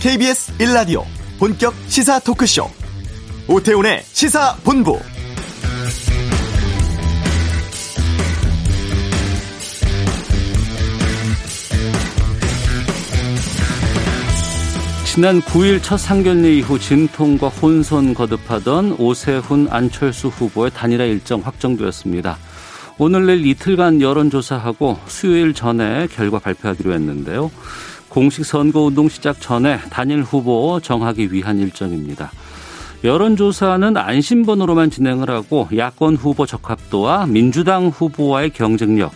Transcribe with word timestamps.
KBS 0.00 0.56
1라디오 0.56 1.04
본격 1.38 1.74
시사 1.86 2.20
토크쇼 2.20 2.66
오태훈의 3.46 4.02
시사본부 4.04 4.98
지난 15.04 15.42
9일 15.42 15.82
첫 15.82 15.98
상견례 15.98 16.50
이후 16.56 16.78
진통과 16.78 17.48
혼선 17.48 18.14
거듭하던 18.14 18.96
오세훈 18.98 19.68
안철수 19.68 20.28
후보의 20.28 20.70
단일화 20.70 21.04
일정 21.04 21.40
확정되었습니다. 21.40 22.38
오늘 22.96 23.26
내일 23.26 23.44
이틀간 23.44 24.00
여론조사하고 24.00 24.98
수요일 25.06 25.52
전에 25.52 26.06
결과 26.06 26.38
발표하기로 26.38 26.94
했는데요. 26.94 27.50
공식 28.10 28.44
선거운동 28.44 29.08
시작 29.08 29.40
전에 29.40 29.78
단일 29.88 30.22
후보 30.22 30.80
정하기 30.82 31.32
위한 31.32 31.58
일정입니다. 31.58 32.32
여론조사는 33.04 33.96
안심번호로만 33.96 34.90
진행을 34.90 35.30
하고 35.30 35.68
야권 35.74 36.16
후보 36.16 36.44
적합도와 36.44 37.26
민주당 37.26 37.86
후보와의 37.86 38.50
경쟁력 38.50 39.12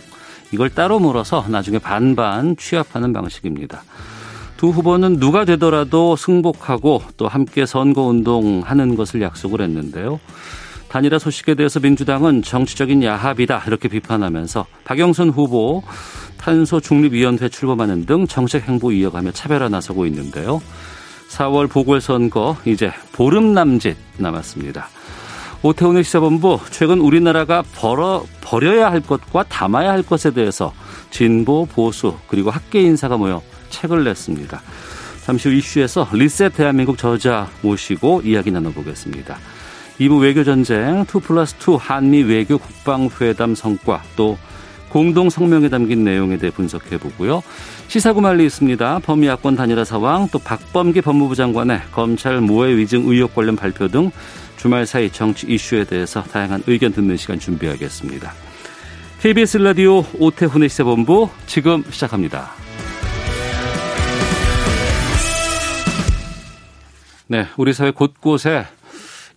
이걸 0.51 0.69
따로 0.69 0.99
물어서 0.99 1.45
나중에 1.49 1.77
반반 1.77 2.55
취합하는 2.55 3.13
방식입니다. 3.13 3.83
두 4.57 4.69
후보는 4.69 5.19
누가 5.19 5.43
되더라도 5.43 6.15
승복하고 6.15 7.03
또 7.17 7.27
함께 7.27 7.65
선거운동 7.65 8.61
하는 8.65 8.95
것을 8.95 9.21
약속을 9.21 9.59
했는데요. 9.61 10.19
단일화 10.87 11.19
소식에 11.19 11.55
대해서 11.55 11.81
민주당은 11.81 12.41
정치적인 12.41 13.03
야합이다 13.03 13.63
이렇게 13.67 13.89
비판하면서 13.89 14.65
박영선 14.85 15.31
후보 15.31 15.83
탄소 16.37 16.79
중립위원회 16.79 17.49
출범하는 17.49 18.05
등 18.05 18.27
정책 18.27 18.67
행보 18.67 18.91
이어가며 18.91 19.31
차별화 19.31 19.69
나서고 19.69 20.05
있는데요. 20.07 20.61
4월 21.29 21.69
보궐선거 21.69 22.57
이제 22.65 22.91
보름 23.11 23.53
남짓 23.53 23.97
남았습니다. 24.17 24.89
오태훈의 25.63 26.03
시사본부 26.03 26.59
최근 26.69 26.99
우리나라가 26.99 27.63
벌어, 27.75 28.23
버려야 28.41 28.91
할 28.91 29.01
것과 29.01 29.43
담아야 29.43 29.91
할 29.91 30.03
것에 30.03 30.31
대해서 30.31 30.73
진보, 31.09 31.65
보수 31.65 32.15
그리고 32.27 32.51
학계 32.51 32.81
인사가 32.81 33.17
모여 33.17 33.41
책을 33.69 34.03
냈습니다. 34.03 34.61
잠시 35.23 35.49
후 35.49 35.55
이슈에서 35.55 36.07
리셋 36.13 36.53
대한민국 36.53 36.99
저자 36.99 37.49
모시고 37.63 38.21
이야기 38.23 38.51
나눠보겠습니다. 38.51 39.37
2부 39.99 40.21
외교전쟁 40.21 41.03
2 41.03 41.19
플러스 41.21 41.55
2 41.55 41.77
한미 41.77 42.21
외교 42.21 42.59
국방회담 42.59 43.55
성과 43.55 44.03
또 44.15 44.37
공동 44.95 45.29
성명에 45.29 45.67
담긴 45.67 46.05
내용에 46.05 46.37
대해 46.37 46.49
분석해 46.53 46.97
보고요. 46.97 47.43
시사구말리 47.89 48.45
있습니다. 48.45 48.99
범야권 48.99 49.57
단일화 49.57 49.83
상황 49.83 50.29
또 50.31 50.39
박범계 50.39 51.01
법무부 51.01 51.35
장관의 51.35 51.81
검찰 51.91 52.39
모해 52.39 52.77
위증 52.77 53.03
의혹 53.05 53.35
관련 53.35 53.57
발표 53.57 53.89
등 53.89 54.09
주말 54.55 54.85
사이 54.85 55.09
정치 55.09 55.47
이슈에 55.47 55.83
대해서 55.83 56.23
다양한 56.23 56.63
의견 56.65 56.93
듣는 56.93 57.17
시간 57.17 57.37
준비하겠습니다. 57.37 58.31
KBS 59.19 59.57
라디오 59.57 60.05
오태훈의 60.17 60.69
시사본부 60.69 61.27
지금 61.45 61.83
시작합니다. 61.89 62.51
네, 67.27 67.47
우리 67.57 67.73
사회 67.73 67.91
곳곳에 67.91 68.65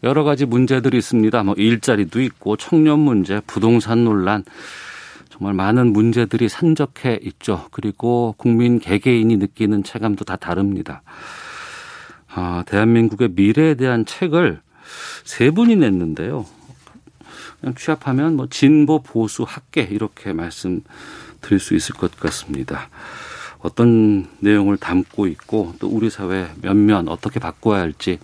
여러 0.04 0.22
가지 0.22 0.44
문제들이 0.44 0.98
있습니다. 0.98 1.42
뭐 1.42 1.54
일자리도 1.58 2.20
있고 2.20 2.56
청년 2.56 3.00
문제, 3.00 3.40
부동산 3.44 4.04
논란 4.04 4.44
정말 5.38 5.54
많은 5.54 5.92
문제들이 5.92 6.48
산적해 6.48 7.20
있죠. 7.22 7.68
그리고 7.70 8.34
국민 8.36 8.80
개개인이 8.80 9.36
느끼는 9.36 9.84
체감도 9.84 10.24
다 10.24 10.34
다릅니다. 10.34 11.02
아, 12.34 12.64
대한민국의 12.66 13.30
미래에 13.30 13.74
대한 13.74 14.04
책을 14.04 14.60
세 15.24 15.50
분이 15.50 15.76
냈는데요. 15.76 16.44
그냥 17.60 17.74
취합하면 17.76 18.36
뭐 18.36 18.48
진보 18.50 19.00
보수 19.00 19.44
학계 19.46 19.82
이렇게 19.82 20.32
말씀 20.32 20.82
드릴 21.40 21.60
수 21.60 21.74
있을 21.76 21.94
것 21.94 22.16
같습니다. 22.18 22.88
어떤 23.60 24.26
내용을 24.40 24.76
담고 24.76 25.26
있고 25.28 25.74
또 25.78 25.88
우리 25.88 26.10
사회 26.10 26.48
면면 26.62 27.08
어떻게 27.08 27.38
바꿔야 27.38 27.80
할지 27.80 28.18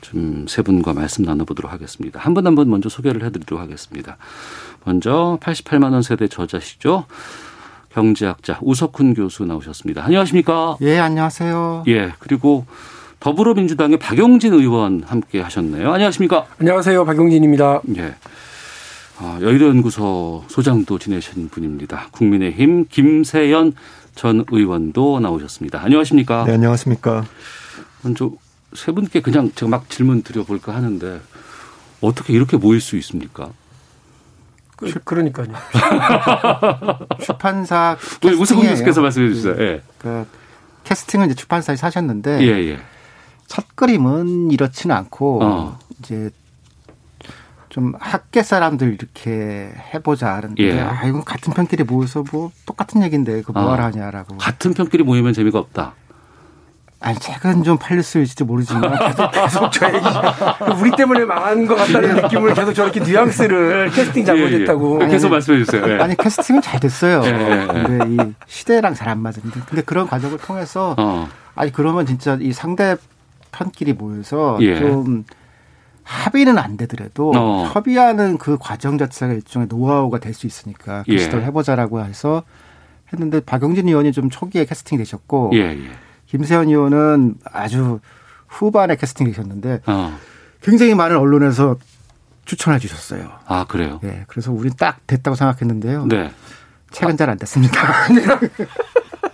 좀 0.00 0.46
세 0.48 0.62
분과 0.62 0.94
말씀 0.94 1.24
나눠보도록 1.24 1.72
하겠습니다. 1.72 2.18
한 2.20 2.34
분 2.34 2.46
한분 2.46 2.70
먼저 2.70 2.88
소개를 2.88 3.24
해드리도록 3.24 3.62
하겠습니다. 3.62 4.16
먼저 4.84 5.38
88만 5.42 5.92
원 5.92 6.02
세대 6.02 6.28
저자시죠. 6.28 7.06
경제학자 7.92 8.58
우석훈 8.62 9.14
교수 9.14 9.44
나오셨습니다. 9.44 10.04
안녕하십니까? 10.04 10.76
예, 10.82 10.98
안녕하세요. 10.98 11.84
예, 11.88 12.12
그리고 12.18 12.66
더불어민주당의 13.18 13.98
박용진 13.98 14.54
의원 14.54 15.02
함께 15.04 15.40
하셨네요. 15.40 15.92
안녕하십니까? 15.92 16.46
안녕하세요. 16.58 17.04
박용진입니다. 17.04 17.82
예. 17.96 18.14
아, 19.18 19.38
여의도연구소 19.42 20.44
소장도 20.48 20.98
지내신 20.98 21.50
분입니다. 21.50 22.08
국민의힘 22.12 22.86
김세연 22.88 23.74
전 24.14 24.44
의원도 24.50 25.20
나오셨습니다. 25.20 25.82
안녕하십니까? 25.82 26.44
네, 26.44 26.54
안녕하십니까? 26.54 27.26
먼저 28.02 28.30
세 28.72 28.92
분께 28.92 29.20
그냥 29.20 29.50
제가 29.54 29.68
막 29.68 29.90
질문 29.90 30.22
드려볼까 30.22 30.74
하는데 30.74 31.20
어떻게 32.00 32.32
이렇게 32.32 32.56
모일 32.56 32.80
수 32.80 32.96
있습니까? 32.96 33.50
그, 34.80 34.92
그러니까요. 35.04 35.48
출판사 37.22 37.96
우승훈 38.24 38.66
교수께서 38.66 39.00
말씀해 39.00 39.28
주세요. 39.28 39.54
예. 39.58 39.82
그 39.98 40.26
캐스팅은 40.84 41.26
이제 41.26 41.34
출판사에서 41.34 41.86
하셨는데 41.86 42.40
예, 42.42 42.70
예. 42.70 42.78
첫 43.46 43.64
그림은 43.76 44.50
이렇지는 44.50 44.96
않고 44.96 45.40
어. 45.42 45.78
이제 45.98 46.30
좀 47.68 47.92
학계 48.00 48.42
사람들 48.42 48.94
이렇게 48.94 49.72
해보자 49.94 50.34
하는데 50.34 50.62
예. 50.62 50.80
아 50.80 51.04
이건 51.06 51.24
같은 51.24 51.52
편끼리 51.52 51.84
모여서 51.84 52.24
뭐 52.32 52.50
똑같은 52.66 53.02
얘기인데 53.02 53.42
그 53.42 53.52
뭐하러 53.52 53.84
어. 53.84 53.86
하냐라고 53.86 54.38
같은 54.38 54.74
편끼리 54.74 55.04
모이면 55.04 55.34
재미가 55.34 55.58
없다. 55.58 55.94
아니 57.02 57.18
책은 57.18 57.62
좀 57.62 57.78
팔렸을지도 57.78 58.44
모르지만 58.44 58.82
계속, 58.98 59.30
계속 59.30 59.72
저 59.72 59.86
얘기 59.86 60.06
우리 60.80 60.90
때문에 60.90 61.24
망한 61.24 61.66
것 61.66 61.74
같다는 61.76 62.16
느낌을 62.16 62.52
계속 62.52 62.74
저렇게 62.74 63.00
뉘앙스를 63.00 63.90
캐스팅 63.90 64.24
잘못했다고 64.26 64.98
예, 65.00 65.06
예. 65.06 65.08
계속 65.08 65.30
말씀해 65.30 65.64
주세요. 65.64 65.82
예. 65.88 65.98
아니 65.98 66.14
캐스팅은 66.14 66.60
잘 66.60 66.78
됐어요. 66.78 67.22
예, 67.24 67.66
근데 67.66 68.22
이 68.22 68.34
시대랑 68.46 68.94
잘 68.94 69.08
안 69.08 69.18
맞는데 69.20 69.60
근데 69.66 69.82
그런 69.82 70.06
과정을 70.06 70.36
통해서 70.38 70.94
어. 70.98 71.26
아니 71.54 71.72
그러면 71.72 72.04
진짜 72.06 72.36
이 72.38 72.52
상대 72.52 72.96
편끼리 73.50 73.94
모여서 73.94 74.58
예. 74.60 74.78
좀 74.78 75.24
합의는 76.04 76.58
안 76.58 76.76
되더라도 76.76 77.32
어. 77.34 77.64
협의하는 77.72 78.36
그 78.36 78.58
과정 78.60 78.98
자체가 78.98 79.32
일종의 79.32 79.68
노하우가 79.70 80.18
될 80.18 80.34
수 80.34 80.46
있으니까 80.46 81.02
그 81.06 81.14
예. 81.14 81.18
시도를 81.18 81.44
해보자라고 81.46 82.04
해서 82.04 82.42
했는데 83.12 83.40
박용진 83.40 83.88
의원이 83.88 84.12
좀 84.12 84.28
초기에 84.28 84.66
캐스팅 84.66 84.98
되셨고 84.98 85.50
예, 85.54 85.60
예. 85.60 85.90
김세현 86.30 86.68
의원은 86.68 87.34
아주 87.52 87.98
후반에 88.48 88.94
캐스팅 88.96 89.26
되셨는데 89.26 89.80
어. 89.86 90.16
굉장히 90.62 90.94
많은 90.94 91.16
언론에서 91.16 91.76
추천해 92.44 92.78
주셨어요. 92.78 93.30
아, 93.46 93.64
그래요? 93.64 94.00
예, 94.04 94.24
그래서 94.28 94.52
우린 94.52 94.72
딱 94.78 94.98
됐다고 95.06 95.34
생각했는데요. 95.34 96.06
네. 96.06 96.30
책은 96.92 97.16
잘안 97.16 97.36
됐습니다. 97.38 97.80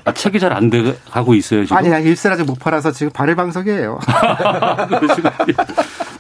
아, 0.05 0.13
책이 0.13 0.39
잘 0.41 0.53
안 0.53 0.71
돼 0.71 0.97
가고 1.11 1.35
있어요, 1.35 1.65
지금. 1.65 1.77
아니, 1.77 1.93
아니, 1.93 2.07
일세라지 2.07 2.45
못 2.45 2.59
팔아서 2.59 2.93
지금 2.93 3.13
발해방석이에요. 3.13 3.99
그러시군요. 4.89 5.31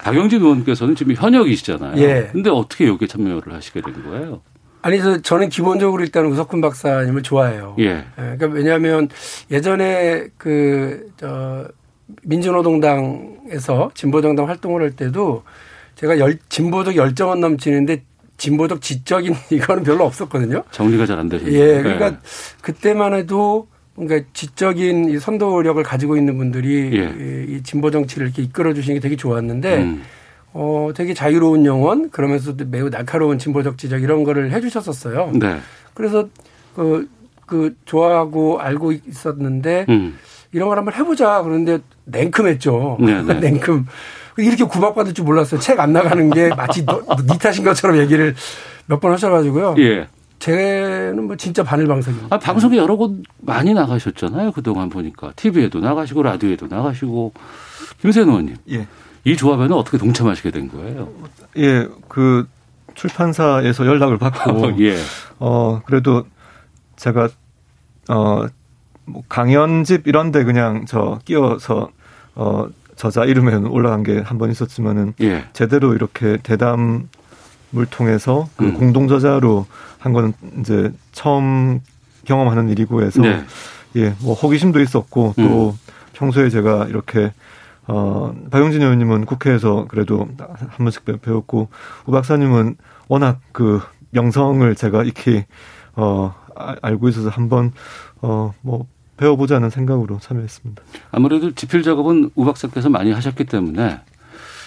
박영진 0.03 0.41
의원께서는 0.43 0.95
지금 0.97 1.15
현역이시잖아요. 1.15 1.97
예. 2.03 2.29
근데 2.33 2.51
어떻게 2.51 2.87
여기에 2.87 3.09
참여를 3.09 3.55
하시게 3.55 3.81
된 3.81 4.05
거예요? 4.05 4.41
아니 4.87 5.03
저 5.03 5.21
저는 5.21 5.49
기본적으로 5.49 6.01
일단 6.05 6.27
우석훈 6.27 6.61
박사님을 6.61 7.25
좋아해요. 7.25 7.75
예. 7.81 8.05
그러니까 8.15 8.47
왜냐하면 8.47 9.09
예전에 9.51 10.29
그저 10.39 11.67
민주노동당에서 12.23 13.91
진보정당 13.95 14.49
활동을 14.49 14.83
할 14.83 14.93
때도 14.93 15.43
제가 15.97 16.21
열, 16.21 16.39
진보적 16.49 16.95
열정은 16.95 17.41
넘치는데 17.41 18.05
진보적 18.37 18.81
지적인 18.81 19.35
이거는 19.51 19.83
별로 19.83 20.05
없었거든요. 20.05 20.63
정리가 20.71 21.05
잘 21.05 21.19
안 21.19 21.29
되시네요. 21.29 21.59
예, 21.59 21.83
그러니까 21.83 22.21
그때만 22.63 23.13
해도 23.15 23.67
그러니까 23.97 24.29
지적인 24.35 25.09
이 25.09 25.19
선도력을 25.19 25.83
가지고 25.83 26.17
있는 26.17 26.39
분들이 26.39 26.97
예. 26.97 27.45
이 27.49 27.61
진보 27.65 27.91
정치를 27.91 28.29
이렇게 28.29 28.43
이끌어 28.43 28.73
주시는 28.73 28.95
게 28.97 29.01
되게 29.01 29.17
좋았는데 29.17 29.79
음. 29.79 30.03
어 30.59 30.91
되게 30.95 31.13
자유로운 31.13 31.67
영혼 31.67 32.09
그러면서도 32.11 32.65
매우 32.71 32.89
날카로운 32.89 33.39
진보적 33.39 33.77
지적 33.77 34.03
이런 34.03 34.25
거를 34.25 34.53
해 34.53 34.61
주셨었어요. 34.63 35.33
네. 35.35 35.59
그래서 35.93 36.29
그, 36.75 37.09
그 37.45 37.75
좋아하고 37.85 38.59
알고 38.61 38.93
있었는데 38.93 39.85
음. 39.91 40.17
이런 40.53 40.69
걸 40.71 40.79
한번 40.79 40.95
해보자 40.95 41.43
그런데 41.43 41.79
냉큼했죠. 42.07 42.97
네, 43.01 43.23
네. 43.23 43.35
냉큼. 43.41 43.87
이렇게 44.39 44.65
구박받을 44.65 45.13
줄 45.15 45.25
몰랐어요. 45.27 45.61
책 45.61 45.79
안 45.81 45.93
나가는 45.93 46.29
게 46.31 46.49
마치 46.55 46.85
너, 46.85 47.01
니 47.01 47.39
탓인 47.39 47.63
것처럼 47.65 47.99
얘기를 47.99 48.35
몇 48.87 49.01
번 49.01 49.13
하셔가지고요. 49.13 49.75
예. 49.79 50.07
쟤는 50.39 51.25
뭐 51.27 51.37
진짜 51.37 51.63
바늘방석입니다. 51.65 52.29
아, 52.35 52.39
방송에 52.39 52.77
여러 52.77 52.97
곳 52.97 53.23
많이 53.41 53.73
나가셨잖아요. 53.75 54.53
그동안 54.53 54.89
보니까. 54.91 55.33
TV에도 55.37 55.81
나가시고 55.81 56.23
라디오에도 56.23 56.67
나가시고. 56.67 57.33
김세현 58.03 58.29
의원님. 58.29 58.57
예. 58.71 58.87
이 59.27 59.37
조합에는 59.37 59.73
어떻게 59.73 59.99
동참하시게 59.99 60.53
된 60.53 60.69
거예요? 60.71 61.09
예, 61.59 61.89
그 62.09 62.47
출판사에서 62.95 63.85
연락을 63.85 64.19
받고 64.19 64.73
예. 64.85 64.97
어, 65.41 65.83
그래도 65.85 66.25
제가 66.95 67.29
어, 68.09 68.47
뭐 69.05 69.23
강연집 69.29 70.07
이런 70.07 70.31
데 70.31 70.45
그냥 70.45 70.85
저 70.87 71.19
끼어서 71.25 71.91
어, 72.37 72.69
저자 72.95 73.25
이름에 73.25 73.53
올라간 73.57 74.05
게 74.05 74.21
한 74.23 74.39
번 74.39 74.51
있었지만은 74.53 75.15
예. 75.21 75.45
제대로 75.53 75.93
이렇게 75.95 76.39
대담을 76.45 77.07
통해서 77.91 78.49
그 78.57 78.65
음. 78.67 78.75
공동 78.75 79.09
저자로 79.09 79.67
한 79.99 80.13
거는 80.13 80.35
이제 80.61 80.93
처음 81.11 81.81
경험하는 82.27 82.69
일이고 82.69 83.03
해서 83.03 83.21
네. 83.23 83.45
예, 83.97 84.15
뭐 84.21 84.35
호기심도 84.35 84.81
있었고 84.81 85.35
또 85.37 85.71
음. 85.71 85.93
평소에 86.13 86.49
제가 86.49 86.87
이렇게 86.89 87.33
어, 87.89 88.35
박용진 88.51 88.83
의원님은 88.83 89.27
국회에서 89.27 89.87
그래도 89.89 90.29
한 90.39 90.69
번씩 90.79 91.05
배웠고, 91.23 91.69
우 92.07 92.11
박사님은 92.13 92.77
워낙 93.09 93.41
그 93.53 93.81
명성을 94.11 94.75
제가 94.75 95.05
익히, 95.05 95.45
어, 95.95 96.35
알고 96.83 97.09
있어서 97.11 97.29
한번, 97.29 97.73
어, 98.23 98.53
뭐, 98.63 98.87
배워보자는 99.17 99.71
생각으로 99.71 100.19
참여했습니다. 100.19 100.83
아무래도 101.11 101.53
집필 101.53 101.83
작업은 101.83 102.31
우 102.35 102.45
박사께서 102.45 102.91
많이 102.91 103.13
하셨기 103.13 103.45
때문에 103.45 104.01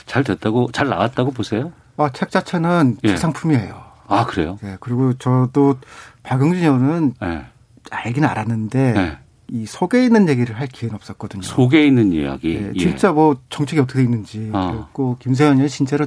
잘 0.05 0.23
됐다고, 0.23 0.71
잘 0.71 0.87
나왔다고 0.87 1.31
보세요? 1.31 1.71
아, 1.97 2.09
책 2.11 2.31
자체는 2.31 2.97
예. 3.03 3.17
상품이에요. 3.17 3.89
아, 4.07 4.25
그래요? 4.25 4.57
예, 4.63 4.77
그리고 4.79 5.13
저도 5.13 5.77
박용진 6.23 6.63
의원은 6.63 7.13
예. 7.21 7.45
알긴 7.91 8.23
알았는데, 8.23 8.93
예. 8.97 9.17
이 9.51 9.65
속에 9.65 10.03
있는 10.03 10.29
얘기를 10.29 10.59
할 10.59 10.67
기회는 10.67 10.95
없었거든요. 10.95 11.41
속에 11.41 11.85
있는 11.85 12.11
이야기. 12.11 12.55
예, 12.55 12.73
진짜 12.77 13.11
뭐 13.11 13.37
정책이 13.49 13.81
어떻게 13.81 14.03
있는지. 14.03 14.49
어. 14.53 14.89
그리고 14.93 15.17
김세현 15.19 15.63
이 15.63 15.69
진짜로 15.69 16.05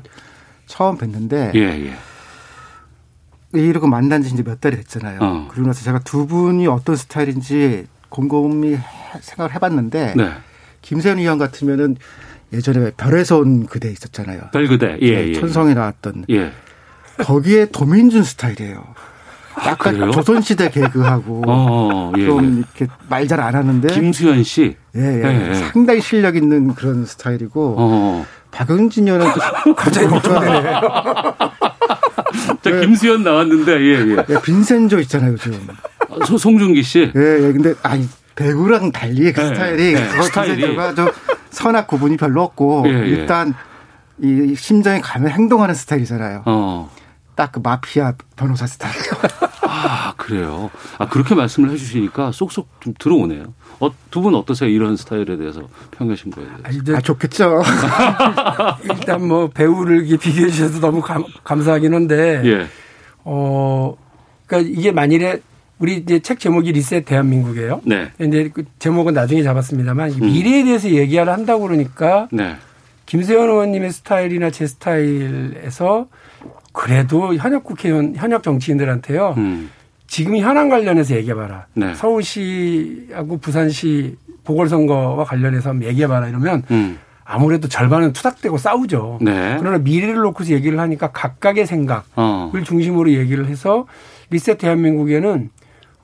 처음 0.67 0.97
뵀는데. 0.97 1.55
예, 1.55 1.87
예. 1.87 1.95
이러고 3.55 3.87
만난 3.87 4.23
지 4.23 4.31
이제 4.31 4.43
몇 4.43 4.61
달이 4.61 4.77
됐잖아요. 4.77 5.19
어. 5.21 5.49
그러고 5.51 5.67
나서 5.67 5.85
제가 5.85 5.99
두 6.01 6.27
분이 6.27 6.67
어떤 6.69 6.97
스타일인지 6.97 7.87
곰곰이 8.09 8.79
생각을 9.21 9.55
해봤는데. 9.55 10.15
네. 10.17 10.31
김세현 10.83 11.19
의원 11.19 11.39
같으면은 11.39 11.97
예전에 12.53 12.91
별에서 12.97 13.39
온 13.39 13.67
그대 13.67 13.91
있었잖아요. 13.91 14.51
별 14.53 14.69
그대. 14.69 14.99
예, 15.01 15.29
예. 15.29 15.33
천성에 15.33 15.75
나왔던. 15.75 16.27
예. 16.31 16.53
거기에 17.19 17.67
도민준 17.67 18.25
스타일이에요. 18.25 18.85
약간 19.67 20.03
아, 20.03 20.11
조선시대 20.11 20.71
개그하고 20.71 21.43
어, 21.49 22.13
예, 22.17 22.25
좀 22.27 22.59
이렇게 22.59 22.87
말 23.09 23.27
잘 23.27 23.41
안 23.41 23.55
하는데 23.55 23.89
김수현 23.93 24.43
씨, 24.45 24.77
예, 24.97 25.01
예, 25.01 25.49
예, 25.51 25.55
상당히 25.55 26.01
실력 26.01 26.37
있는 26.37 26.75
그런 26.75 27.05
스타일이고 27.05 27.77
어. 27.79 28.27
박은진 28.51 29.07
의원은 29.09 29.27
갑자기 29.77 30.07
걱정되네. 30.09 30.63
자, 32.63 32.71
네. 32.71 32.81
김수현 32.81 33.23
나왔는데 33.23 33.73
예, 33.81 33.95
예. 34.11 34.17
예 34.29 34.41
빈센조 34.43 34.99
있잖아요, 35.01 35.33
요즘. 35.33 35.53
아, 36.11 36.25
소, 36.27 36.37
송중기 36.39 36.83
씨. 36.83 37.11
예, 37.15 37.21
예. 37.21 37.53
근데 37.53 37.75
아니 37.83 38.09
배우랑 38.35 38.93
달리 38.93 39.33
그 39.33 39.41
네, 39.41 39.47
스타일이 39.49 39.93
네, 39.95 40.09
그 40.09 40.23
스타일이 40.25 40.61
좀 40.95 41.09
선악 41.51 41.87
구분이 41.87 42.17
별로 42.17 42.43
없고 42.43 42.85
예, 42.87 42.93
예. 42.93 43.07
일단 43.09 43.55
이 44.21 44.55
심장에 44.57 45.01
가면 45.01 45.31
행동하는 45.31 45.75
스타일이잖아요. 45.75 46.43
어. 46.47 46.91
딱 47.35 47.53
그 47.53 47.61
마피아 47.61 48.15
변호사 48.37 48.67
스타일. 48.67 48.95
아, 49.67 50.15
그래요. 50.17 50.71
아, 50.99 51.09
그렇게 51.09 51.35
말씀을 51.35 51.71
해주시니까 51.71 52.33
쏙쏙 52.33 52.69
좀 52.81 52.95
들어오네요. 52.99 53.55
어, 53.81 53.91
두 54.11 54.21
분 54.23 54.35
어떠세요? 54.35 54.69
이런 54.71 54.97
스타일에 54.97 55.37
대해서 55.37 55.63
평가 55.91 56.15
신고에 56.15 56.45
대해서. 56.63 56.93
아, 56.93 56.97
아 56.97 57.01
좋겠죠. 57.01 57.63
일단 58.85 59.27
뭐 59.27 59.49
배우를 59.49 60.05
비교해 60.19 60.51
주셔서 60.51 60.81
너무 60.81 61.01
감, 61.01 61.25
감사하긴 61.45 61.95
한데. 61.95 62.43
예. 62.45 62.67
어, 63.25 63.97
그러니까 64.47 64.71
이게 64.79 64.93
만일에 64.93 65.41
우리 65.79 65.97
이제 65.97 66.21
책 66.21 66.39
제목이 66.39 66.71
리셋 66.73 67.05
대한민국이에요. 67.07 67.81
네. 67.85 68.13
근데 68.19 68.49
그 68.51 68.65
제목은 68.79 69.15
나중에 69.15 69.43
잡았습니다만 69.43 70.11
음. 70.13 70.21
미래에 70.27 70.65
대해서 70.65 70.89
얘기를 70.91 71.29
한다고 71.29 71.63
그러니까 71.63 72.29
네. 72.31 72.57
김세현 73.07 73.49
의원님의 73.49 73.91
스타일이나 73.91 74.51
제 74.51 74.67
스타일에서 74.67 76.07
그래도 76.73 77.35
현역 77.35 77.65
국회의원, 77.65 78.15
현역 78.17 78.43
정치인들한테요. 78.43 79.35
음. 79.37 79.71
지금 80.07 80.37
현안 80.37 80.69
관련해서 80.69 81.17
얘기해봐라. 81.17 81.67
네. 81.75 81.95
서울시하고 81.95 83.39
부산시 83.39 84.17
보궐선거와 84.45 85.25
관련해서 85.25 85.71
한번 85.71 85.89
얘기해봐라 85.89 86.29
이러면 86.29 86.65
음. 86.71 86.99
아무래도 87.25 87.69
절반은 87.69 88.13
투닥대고 88.13 88.59
싸우죠. 88.59 89.19
네. 89.23 89.57
그러나 89.59 89.79
미래를 89.79 90.17
놓고서 90.17 90.53
얘기를 90.53 90.79
하니까 90.81 91.13
각각의 91.13 91.67
생각을 91.67 92.03
어. 92.17 92.53
중심으로 92.65 93.13
얘기를 93.13 93.47
해서 93.47 93.87
리셋 94.31 94.59
대한민국에는 94.59 95.51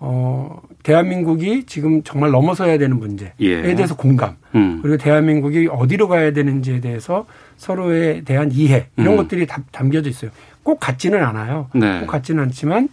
어, 0.00 0.60
대한민국이 0.88 1.64
지금 1.66 2.02
정말 2.02 2.30
넘어서야 2.30 2.78
되는 2.78 2.98
문제에 2.98 3.32
예. 3.40 3.74
대해서 3.74 3.94
공감, 3.94 4.36
음. 4.54 4.78
그리고 4.80 4.96
대한민국이 4.96 5.68
어디로 5.70 6.08
가야 6.08 6.32
되는지에 6.32 6.80
대해서 6.80 7.26
서로에 7.58 8.22
대한 8.22 8.50
이해 8.50 8.86
이런 8.96 9.12
음. 9.12 9.16
것들이 9.18 9.46
다 9.46 9.62
담겨져 9.70 10.08
있어요. 10.08 10.30
꼭 10.62 10.80
같지는 10.80 11.22
않아요. 11.22 11.68
네. 11.74 12.00
꼭 12.00 12.06
같지는 12.06 12.42
않지만 12.44 12.88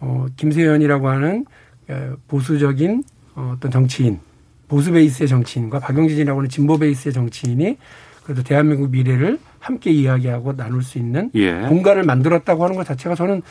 어, 0.00 0.26
김세현이라고 0.36 1.08
하는 1.08 1.44
어, 1.88 2.14
보수적인 2.26 3.04
어, 3.36 3.52
어떤 3.56 3.70
정치인, 3.70 4.18
보수 4.66 4.90
베이스의 4.90 5.28
정치인과 5.28 5.78
박용진이라고 5.78 6.40
하는 6.40 6.50
진보 6.50 6.76
베이스의 6.78 7.12
정치인이 7.12 7.76
그래도 8.24 8.42
대한민국 8.42 8.90
미래를 8.90 9.38
함께 9.60 9.92
이야기하고 9.92 10.56
나눌 10.56 10.82
수 10.82 10.98
있는 10.98 11.30
예. 11.36 11.60
공간을 11.68 12.02
만들었다고 12.02 12.64
하는 12.64 12.74
것 12.74 12.84
자체가 12.84 13.14
저는 13.14 13.42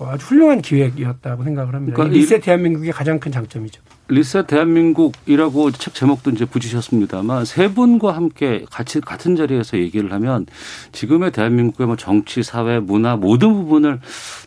아주 0.00 0.26
훌륭한 0.26 0.62
기획이었다고 0.62 1.42
생각을 1.44 1.74
합니다. 1.74 1.96
그러니까 1.96 2.16
리셋 2.16 2.42
대한민국의 2.42 2.92
가장 2.92 3.18
큰 3.18 3.32
장점이죠. 3.32 3.82
리셋 4.08 4.46
대한민국이라고 4.46 5.70
책 5.72 5.94
제목도 5.94 6.30
이제 6.30 6.44
붙이셨습니다만 6.44 7.44
세 7.44 7.72
분과 7.72 8.14
함께 8.14 8.64
같이 8.70 9.00
같은 9.00 9.36
자리에서 9.36 9.78
얘기를 9.78 10.12
하면 10.12 10.46
지금의 10.92 11.32
대한민국의 11.32 11.86
뭐 11.86 11.96
정치, 11.96 12.42
사회, 12.42 12.78
문화 12.78 13.16
모든 13.16 13.52
부분을 13.52 14.00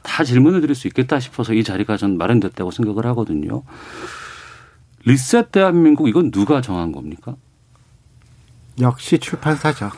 다 0.04 0.24
질문을 0.24 0.62
드릴 0.62 0.74
수 0.74 0.88
있겠다 0.88 1.20
싶어서 1.20 1.54
이 1.54 1.64
자리가 1.64 1.98
전 1.98 2.18
마련됐다고 2.18 2.72
생각을 2.72 3.06
하거든요. 3.08 3.64
리셋 5.06 5.52
대한민국 5.52 6.08
이건 6.08 6.32
누가 6.32 6.62
정한 6.62 6.92
겁니까? 6.92 7.36
역시 8.80 9.20
출판사죠. 9.20 9.92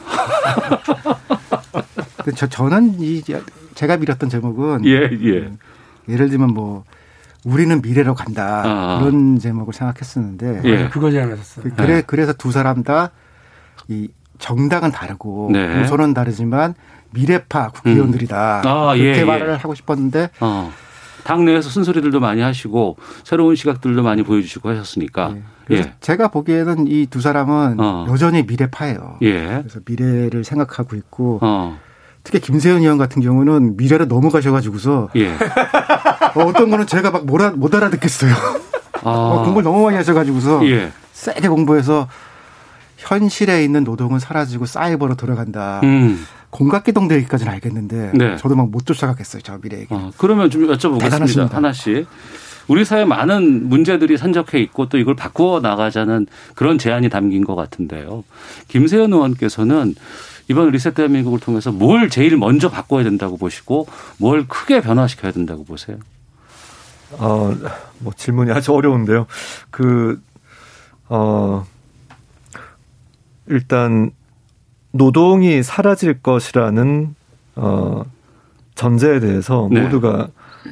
저, 2.35 2.47
저는 2.47 2.99
이 2.99 3.21
제가 3.75 3.97
밀었던 3.97 4.29
제목은 4.29 4.85
예, 4.85 5.09
예. 5.23 5.51
예를 6.09 6.29
들면 6.29 6.53
뭐 6.53 6.83
우리는 7.45 7.81
미래로 7.81 8.15
간다 8.15 8.63
아. 8.65 8.99
그런 8.99 9.39
제목을 9.39 9.73
생각했었는데 9.73 10.61
예. 10.63 10.89
그거 10.89 11.11
제안하셨어요. 11.11 11.73
그, 11.75 11.81
래 11.81 11.87
네. 11.95 12.03
그래서 12.05 12.33
두 12.33 12.51
사람 12.51 12.83
다 12.83 13.11
이 13.89 14.07
정당은 14.39 14.91
다르고 14.91 15.49
네. 15.51 15.79
노선은 15.81 16.13
다르지만 16.13 16.73
미래파 17.11 17.69
국회의원들이다 17.69 18.61
음. 18.63 18.67
아, 18.67 18.93
그렇게 18.95 19.19
예, 19.19 19.23
말을 19.23 19.57
하고 19.57 19.75
싶었는데 19.75 20.29
어. 20.39 20.71
당내에서 21.23 21.69
쓴소리들도 21.69 22.19
많이 22.19 22.41
하시고 22.41 22.97
새로운 23.23 23.55
시각들도 23.55 24.01
많이 24.03 24.23
보여주시고 24.23 24.69
하셨으니까. 24.69 25.35
예. 25.71 25.75
예. 25.75 25.93
제가 26.01 26.29
보기에는 26.29 26.87
이 26.87 27.07
두 27.09 27.21
사람은 27.21 27.79
어. 27.79 28.05
여전히 28.09 28.43
미래파예요. 28.43 29.17
예. 29.21 29.59
그래서 29.61 29.79
미래를 29.85 30.43
생각하고 30.43 30.95
있고 30.95 31.39
어. 31.41 31.77
특히 32.23 32.39
김세현 32.39 32.81
의원 32.81 32.97
같은 32.97 33.21
경우는 33.21 33.75
미래로 33.77 34.05
넘어가셔가지고서 34.05 35.09
예. 35.15 35.33
어, 35.33 36.53
떤 36.53 36.69
거는 36.69 36.87
제가 36.87 37.11
막 37.11 37.25
못, 37.25 37.41
못 37.57 37.75
알아듣겠어요. 37.75 38.33
아. 38.33 38.99
어, 39.03 39.43
공부를 39.43 39.63
너무 39.63 39.83
많이 39.83 39.97
하셔가지고서 39.97 40.65
예. 40.69 40.91
세게 41.11 41.47
공부해서 41.49 42.07
현실에 42.97 43.63
있는 43.63 43.83
노동은 43.83 44.19
사라지고 44.19 44.65
사이버로 44.65 45.15
돌아간다. 45.15 45.81
음. 45.83 46.25
공각기동 46.49 47.07
되기까지는 47.07 47.51
알겠는데 47.51 48.11
네. 48.13 48.37
저도 48.37 48.55
막 48.55 48.69
못 48.69 48.85
쫓아가겠어요. 48.85 49.41
저 49.41 49.57
미래 49.57 49.79
얘기. 49.79 49.87
어, 49.93 50.11
그러면 50.17 50.49
좀 50.49 50.67
여쭤보겠습니다. 50.67 50.99
대단하십니다. 51.01 51.57
하나씩. 51.57 52.07
우리 52.67 52.85
사회 52.85 53.03
많은 53.03 53.67
문제들이 53.67 54.17
산적해 54.17 54.59
있고 54.61 54.87
또 54.87 54.97
이걸 54.97 55.15
바꾸어 55.15 55.59
나가자는 55.59 56.27
그런 56.55 56.77
제안이 56.77 57.09
담긴 57.09 57.43
것 57.43 57.55
같은데요. 57.55 58.23
김세현 58.69 59.11
의원께서는 59.11 59.95
이번 60.53 60.69
리셋 60.69 60.93
대한민국을 60.93 61.39
통해서 61.39 61.71
뭘 61.71 62.09
제일 62.09 62.37
먼저 62.37 62.69
바꿔야 62.69 63.03
된다고 63.03 63.37
보시고 63.37 63.87
뭘 64.17 64.47
크게 64.47 64.81
변화시켜야 64.81 65.31
된다고 65.31 65.63
보세요? 65.63 65.97
어, 67.13 67.51
뭐 67.97 68.13
질문이 68.15 68.51
아주 68.51 68.71
어려운데요. 68.71 69.25
그, 69.71 70.21
어, 71.09 71.65
일단 73.47 74.11
노동이 74.91 75.63
사라질 75.63 76.21
것이라는, 76.21 77.15
어, 77.55 78.03
전제에 78.75 79.19
대해서 79.19 79.67
네. 79.71 79.81
모두가 79.81 80.27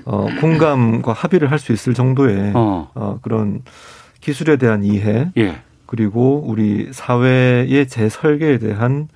어, 0.06 0.28
공감과 0.40 1.12
합의를 1.14 1.52
할 1.52 1.58
수 1.60 1.74
있을 1.74 1.94
정도의 1.96 2.52
어. 2.56 2.90
어. 2.94 3.20
그런 3.22 3.62
기술에 4.22 4.58
대한 4.58 4.84
이해 4.84 5.32
예. 5.38 5.62
그리고 5.86 6.44
우리 6.46 6.90
사회의 6.94 7.88
재설계에 7.88 8.58
대한 8.60 9.10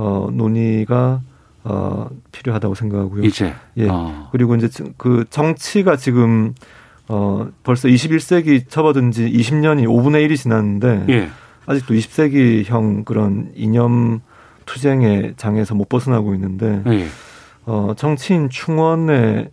어, 0.00 0.28
논의가 0.32 1.20
어, 1.62 2.08
필요하다고 2.32 2.74
생각하고요. 2.74 3.22
이제 3.24 3.52
예 3.76 3.86
어. 3.88 4.28
그리고 4.32 4.54
이제 4.56 4.68
그 4.96 5.26
정치가 5.28 5.96
지금 5.96 6.54
어, 7.06 7.48
벌써 7.62 7.86
21세기 7.88 8.66
접어든 8.68 9.10
지 9.12 9.30
20년이 9.30 9.84
5분의 9.86 10.26
1이 10.26 10.36
지났는데 10.38 11.04
예. 11.10 11.28
아직도 11.66 11.92
20세기형 11.94 13.04
그런 13.04 13.52
이념 13.54 14.20
투쟁의 14.64 15.34
장에서 15.36 15.74
못 15.74 15.88
벗어나고 15.88 16.34
있는데 16.34 16.82
예. 16.86 17.06
어, 17.66 17.92
정치인 17.96 18.48
충원의 18.48 19.50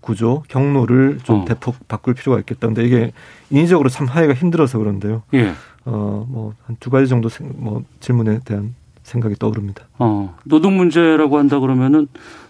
구조, 0.00 0.42
경로를 0.48 1.18
좀 1.22 1.40
어. 1.40 1.44
대폭 1.46 1.88
바꿀 1.88 2.14
필요가 2.14 2.38
있겠다. 2.40 2.66
근데 2.66 2.84
이게 2.84 3.12
인위적으로 3.50 3.88
참 3.88 4.06
하기가 4.06 4.34
힘들어서 4.34 4.78
그런데요. 4.78 5.22
예. 5.34 5.52
어, 5.86 6.26
뭐, 6.28 6.52
한 6.66 6.76
두 6.78 6.90
가지 6.90 7.08
정도 7.08 7.28
뭐 7.56 7.82
질문에 8.00 8.40
대한 8.44 8.74
생각이 9.08 9.36
떠오릅니다. 9.36 9.84
어, 9.98 10.36
노동 10.44 10.76
문제라고 10.76 11.38
한다 11.38 11.58
그러면은 11.58 12.06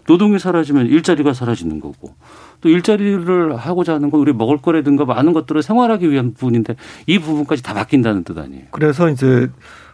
노동이 0.06 0.38
사라지면 0.38 0.86
일자리가 0.86 1.32
사라지는 1.32 1.80
거고 1.80 2.14
또 2.60 2.68
일자리를 2.68 3.56
하고자 3.56 3.94
하는 3.94 4.10
건 4.10 4.20
우리 4.20 4.32
먹을 4.32 4.58
거라든가 4.58 5.04
많은 5.04 5.32
것들을 5.32 5.62
생활하기 5.62 6.10
위한 6.10 6.32
부분인데 6.34 6.76
이 7.06 7.18
부분까지 7.18 7.62
다 7.62 7.74
바뀐다는 7.74 8.24
뜻 8.24 8.38
아니에요? 8.38 8.64
그래서 8.70 9.08
이제 9.10 9.48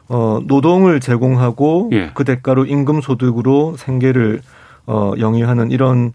어, 0.08 0.40
노동을 0.44 1.00
제공하고 1.00 1.90
예. 1.92 2.10
그 2.14 2.24
대가로 2.24 2.66
임금 2.66 3.00
소득으로 3.00 3.76
생계를 3.76 4.40
어, 4.86 5.12
영위하는 5.18 5.70
이런 5.70 6.12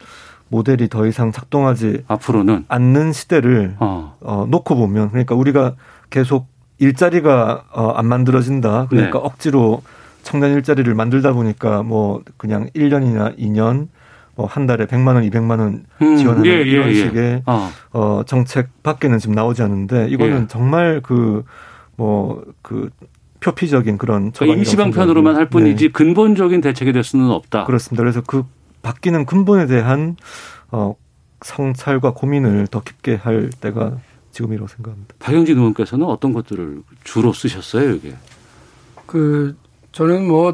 모델이 0.49 0.89
더 0.89 1.05
이상 1.05 1.31
작동하지 1.31 2.03
앞으로는 2.07 2.65
않는 2.67 3.13
시대를 3.13 3.75
어. 3.79 4.17
어 4.21 4.47
놓고 4.49 4.75
보면 4.75 5.09
그러니까 5.09 5.35
우리가 5.35 5.75
계속 6.09 6.47
일자리가 6.79 7.65
어, 7.71 7.89
안 7.89 8.07
만들어진다. 8.07 8.87
그러니까 8.89 9.19
네. 9.19 9.25
억지로 9.25 9.81
청년 10.23 10.53
일자리를 10.53 10.93
만들다 10.93 11.33
보니까 11.33 11.83
뭐 11.83 12.23
그냥 12.37 12.69
1년이나 12.75 13.37
2년 13.37 13.87
뭐한 14.35 14.67
달에 14.67 14.85
100만 14.85 15.15
원, 15.15 15.29
200만 15.29 15.59
원 15.59 15.85
음, 16.01 16.17
지원하는 16.17 16.49
음, 16.49 16.55
예, 16.55 16.61
이런 16.61 16.89
예, 16.89 16.93
식의 16.93 17.43
어. 17.45 17.69
어. 17.91 18.23
정책 18.25 18.83
밖에는 18.83 19.19
지금 19.19 19.35
나오지 19.35 19.61
않는데 19.61 20.07
이거는 20.09 20.43
예. 20.43 20.47
정말 20.47 21.01
그 21.03 21.43
뭐그 21.97 22.73
뭐 22.73 22.89
표피적인 23.41 23.97
그런 23.97 24.31
그러니까 24.31 24.57
임시방편으로만 24.57 25.35
할 25.35 25.49
뿐이지 25.49 25.85
네. 25.85 25.91
근본적인 25.91 26.61
대책이 26.61 26.93
될 26.93 27.03
수는 27.03 27.29
없다. 27.31 27.65
그렇습니다. 27.65 28.03
그래서 28.03 28.21
그 28.21 28.43
바뀌는 28.81 29.25
근본에 29.25 29.65
대한 29.65 30.15
어 30.71 30.95
성찰과 31.41 32.13
고민을 32.13 32.67
더 32.67 32.81
깊게 32.81 33.15
할 33.15 33.49
때가 33.49 33.97
지금이라고 34.31 34.67
생각합니다. 34.67 35.15
박영진 35.19 35.57
의원께서는 35.57 36.05
어떤 36.05 36.33
것들을 36.33 36.83
주로 37.03 37.33
쓰셨어요, 37.33 37.91
이게? 37.91 38.15
그 39.05 39.55
저는 39.91 40.27
뭐 40.27 40.53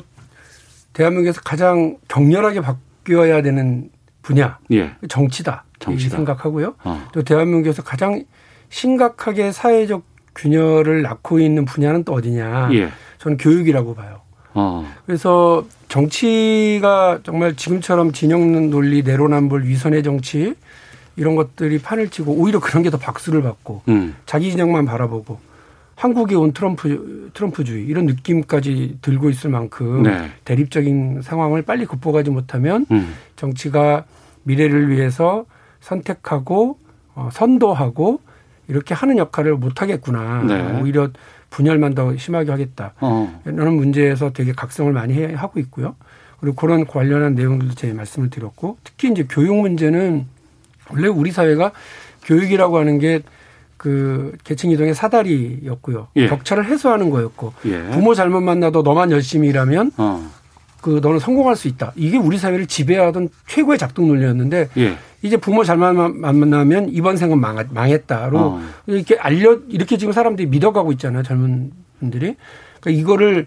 대한민국에서 0.93 1.41
가장 1.41 1.97
격렬하게 2.07 2.61
바뀌어야 2.61 3.41
되는 3.41 3.89
분야 4.21 4.57
예. 4.71 4.95
정치다, 5.07 5.65
정치다. 5.79 6.15
생각하고요. 6.17 6.75
어. 6.83 7.07
또 7.11 7.21
대한민국에서 7.23 7.83
가장 7.83 8.23
심각하게 8.69 9.51
사회적 9.51 10.03
균열을 10.35 11.01
낳고 11.01 11.39
있는 11.39 11.65
분야는 11.65 12.03
또 12.03 12.13
어디냐? 12.13 12.69
예. 12.73 12.89
저는 13.19 13.37
교육이라고 13.37 13.93
봐요. 13.95 14.21
어. 14.53 14.89
그래서 15.05 15.65
정치가 15.89 17.19
정말 17.23 17.55
지금처럼 17.55 18.11
진영 18.13 18.69
논리, 18.69 19.03
내로남불, 19.03 19.65
위선의 19.65 20.01
정치 20.03 20.55
이런 21.17 21.35
것들이 21.35 21.79
판을 21.79 22.09
치고 22.09 22.33
오히려 22.33 22.59
그런 22.59 22.83
게 22.83 22.89
더 22.89 22.97
박수를 22.97 23.41
받고 23.43 23.83
음. 23.89 24.15
자기 24.25 24.51
진영만 24.51 24.85
바라보고 24.85 25.39
한국에 25.95 26.35
온 26.35 26.51
트럼프 26.51 27.31
트럼프주의 27.33 27.85
이런 27.85 28.05
느낌까지 28.05 28.99
들고 29.01 29.29
있을 29.29 29.49
만큼 29.49 30.03
네. 30.03 30.29
대립적인 30.43 31.21
상황을 31.21 31.61
빨리 31.61 31.85
극복하지 31.85 32.29
못하면 32.31 32.85
음. 32.91 33.13
정치가 33.35 34.05
미래를 34.43 34.89
위해서 34.89 35.45
선택하고 35.79 36.77
어, 37.15 37.29
선도하고 37.31 38.19
이렇게 38.67 38.93
하는 38.93 39.17
역할을 39.17 39.55
못 39.55 39.81
하겠구나. 39.81 40.43
네. 40.43 40.81
오히려 40.81 41.09
분열만 41.49 41.95
더 41.95 42.15
심하게 42.17 42.51
하겠다. 42.51 42.93
어. 42.99 43.41
이런 43.45 43.75
문제에서 43.75 44.33
되게 44.33 44.51
각성을 44.51 44.91
많이 44.91 45.33
하고 45.33 45.59
있고요. 45.61 45.95
그리고 46.39 46.55
그런 46.55 46.85
관련한 46.85 47.35
내용들도 47.35 47.75
제 47.75 47.93
말씀을 47.93 48.29
드렸고 48.29 48.77
특히 48.83 49.09
이제 49.09 49.25
교육 49.29 49.55
문제는 49.55 50.25
원래 50.91 51.07
우리 51.07 51.31
사회가 51.31 51.71
교육이라고 52.23 52.77
하는 52.77 52.99
게 52.99 53.21
그 53.85 54.35
계층 54.43 54.71
이동의 54.71 54.95
사다리였고요. 54.95 56.07
예. 56.15 56.27
격차를 56.27 56.65
해소하는 56.65 57.11
거였고 57.11 57.53
예. 57.67 57.83
부모 57.91 58.15
잘못 58.15 58.41
만나도 58.41 58.81
너만 58.81 59.11
열심히 59.11 59.49
일하면 59.49 59.91
어. 59.97 60.27
그 60.81 60.99
너는 61.03 61.19
성공할 61.19 61.55
수 61.55 61.67
있다. 61.67 61.93
이게 61.95 62.17
우리 62.17 62.39
사회를 62.39 62.65
지배하던 62.65 63.29
최고의 63.45 63.77
작동 63.77 64.07
논리였는데 64.07 64.69
예. 64.77 64.97
이제 65.21 65.37
부모 65.37 65.63
잘못 65.63 65.93
만나면 65.93 66.89
이번 66.89 67.15
생은 67.15 67.39
망 67.39 67.59
했다로 67.59 68.39
어. 68.39 68.61
이렇게 68.87 69.17
알려 69.19 69.59
이렇게 69.69 69.97
지금 69.97 70.13
사람들이 70.13 70.47
믿어가고 70.47 70.91
있잖아요. 70.93 71.21
젊은 71.21 71.71
분들이. 71.99 72.37
그러니까 72.81 72.99
이거를 72.99 73.45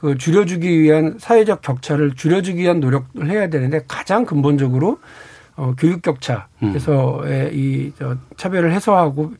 그 0.00 0.18
줄여주기 0.18 0.82
위한 0.82 1.14
사회적 1.18 1.62
격차를 1.62 2.14
줄여주기 2.14 2.60
위한 2.60 2.80
노력을 2.80 3.30
해야 3.30 3.48
되는데 3.48 3.80
가장 3.88 4.26
근본적으로 4.26 4.98
어, 5.56 5.74
교육 5.78 6.02
격차에서의 6.02 7.46
음. 7.46 7.50
이저 7.54 8.16
차별을 8.36 8.70
해소하고 8.72 9.32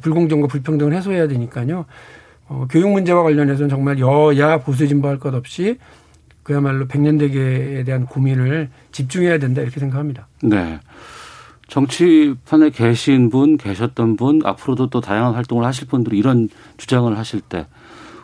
불공정과 0.00 0.46
불평등을 0.46 0.94
해소해야 0.94 1.28
되니까요. 1.28 1.84
어, 2.48 2.66
교육 2.70 2.90
문제와 2.90 3.22
관련해서는 3.22 3.68
정말 3.68 3.98
여야 3.98 4.58
보수 4.58 4.86
진보할 4.86 5.18
것 5.18 5.34
없이 5.34 5.78
그야말로 6.42 6.86
백년대계에 6.86 7.84
대한 7.84 8.06
고민을 8.06 8.68
집중해야 8.90 9.38
된다 9.38 9.62
이렇게 9.62 9.78
생각합니다. 9.80 10.26
네. 10.42 10.80
정치판에 11.68 12.70
계신 12.70 13.30
분, 13.30 13.56
계셨던 13.56 14.16
분, 14.16 14.42
앞으로도 14.44 14.90
또 14.90 15.00
다양한 15.00 15.34
활동을 15.34 15.64
하실 15.64 15.86
분들이 15.88 16.18
이런 16.18 16.48
주장을 16.76 17.16
하실 17.16 17.40
때 17.40 17.66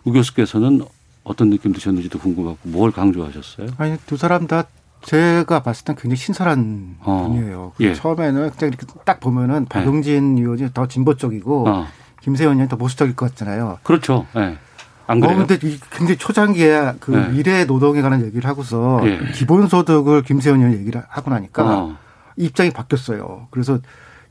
우 0.08 0.12
교수께서는 0.12 0.80
어떤 1.22 1.50
느낌 1.50 1.72
드셨는지도 1.72 2.18
궁금하고 2.18 2.56
뭘 2.62 2.90
강조하셨어요? 2.90 3.68
아니 3.76 3.98
두 4.06 4.16
사람 4.16 4.46
다 4.46 4.64
제가 5.02 5.62
봤을 5.62 5.84
땐 5.84 5.96
굉장히 5.96 6.16
신선한 6.16 6.96
어. 7.00 7.28
분이에요. 7.28 7.72
예. 7.80 7.94
처음에는 7.94 8.50
그냥 8.50 8.74
이렇게 8.74 8.86
딱 9.04 9.20
보면은 9.20 9.60
네. 9.60 9.68
박용진 9.68 10.34
네. 10.34 10.42
의원이 10.42 10.70
더 10.74 10.86
진보 10.86 11.14
쪽이고 11.14 11.68
어. 11.68 11.86
김세현 12.22 12.52
의원이 12.54 12.68
더 12.68 12.76
보수적일 12.76 13.14
것 13.16 13.30
같잖아요. 13.30 13.78
그렇죠. 13.82 14.26
네. 14.34 14.58
안 15.06 15.20
그래요? 15.20 15.36
어, 15.40 15.46
근데 15.46 15.58
굉장히 15.90 16.18
초창기에 16.18 16.94
그 17.00 17.12
네. 17.12 17.28
미래 17.28 17.64
노동에 17.64 18.02
관한 18.02 18.24
얘기를 18.24 18.48
하고서 18.48 19.00
예. 19.04 19.18
기본소득을 19.32 20.22
김세현 20.22 20.58
의원이 20.58 20.76
얘기를 20.76 21.02
하고 21.08 21.30
나니까 21.30 21.64
어. 21.64 21.96
입장이 22.36 22.70
바뀌었어요. 22.70 23.48
그래서 23.50 23.78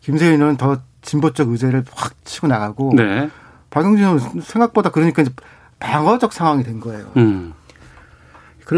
김세현 0.01 0.35
의원은 0.35 0.57
더 0.57 0.77
진보적 1.01 1.49
의제를 1.49 1.83
확 1.93 2.13
치고 2.25 2.47
나가고 2.47 2.93
네. 2.95 3.29
박용진 3.69 4.05
의원은 4.05 4.41
생각보다 4.41 4.91
그러니까 4.91 5.23
이제 5.23 5.31
방어적 5.79 6.33
상황이 6.33 6.63
된 6.63 6.79
거예요. 6.79 7.11
음. 7.17 7.53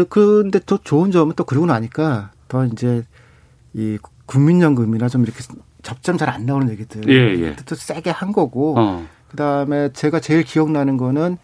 그런데 0.08 0.60
또 0.66 0.78
좋은 0.78 1.10
점은 1.10 1.34
또 1.36 1.44
그러고 1.44 1.66
나니까 1.66 2.30
더 2.48 2.64
이제 2.64 3.02
이 3.74 3.98
국민연금이나 4.26 5.08
좀 5.08 5.22
이렇게 5.24 5.40
접점 5.82 6.16
잘 6.16 6.28
안 6.28 6.46
나오는 6.46 6.68
얘기들 6.70 7.08
예, 7.08 7.42
예. 7.44 7.56
또 7.66 7.74
세게 7.74 8.10
한 8.10 8.32
거고 8.32 8.74
어. 8.78 9.06
그다음에 9.30 9.92
제가 9.92 10.20
제일 10.20 10.42
기억나는 10.44 10.96
거는 10.96 11.38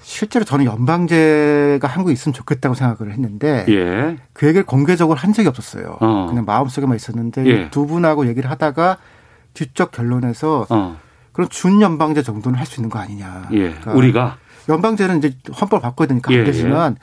실제로 0.00 0.44
저는 0.44 0.66
연방제가 0.66 1.88
한국에 1.88 2.12
있으면 2.12 2.34
좋겠다고 2.34 2.74
생각을 2.74 3.12
했는데 3.12 3.64
예. 3.68 4.18
그 4.34 4.46
얘기를 4.46 4.66
공개적으로 4.66 5.18
한 5.18 5.32
적이 5.32 5.48
없었어요. 5.48 5.96
어. 6.00 6.26
그냥 6.28 6.44
마음속에만 6.44 6.94
있었는데 6.96 7.46
예. 7.46 7.70
두 7.70 7.86
분하고 7.86 8.26
얘기를 8.26 8.50
하다가 8.50 8.98
뒤쪽 9.54 9.92
결론에서 9.92 10.66
어. 10.68 10.98
그런 11.32 11.48
준연방제 11.48 12.22
정도는 12.22 12.58
할 12.58 12.66
수 12.66 12.80
있는 12.80 12.90
거 12.90 12.98
아니냐. 12.98 13.48
예. 13.52 13.70
그러니까 13.70 13.92
우리가 13.92 14.36
연방제는 14.68 15.18
이제 15.18 15.36
헌법 15.60 15.76
을 15.76 15.80
바꿔야 15.80 16.08
되니까 16.08 16.30
안 16.30 16.36
예, 16.36 16.40
예. 16.40 16.44
되지만 16.44 16.96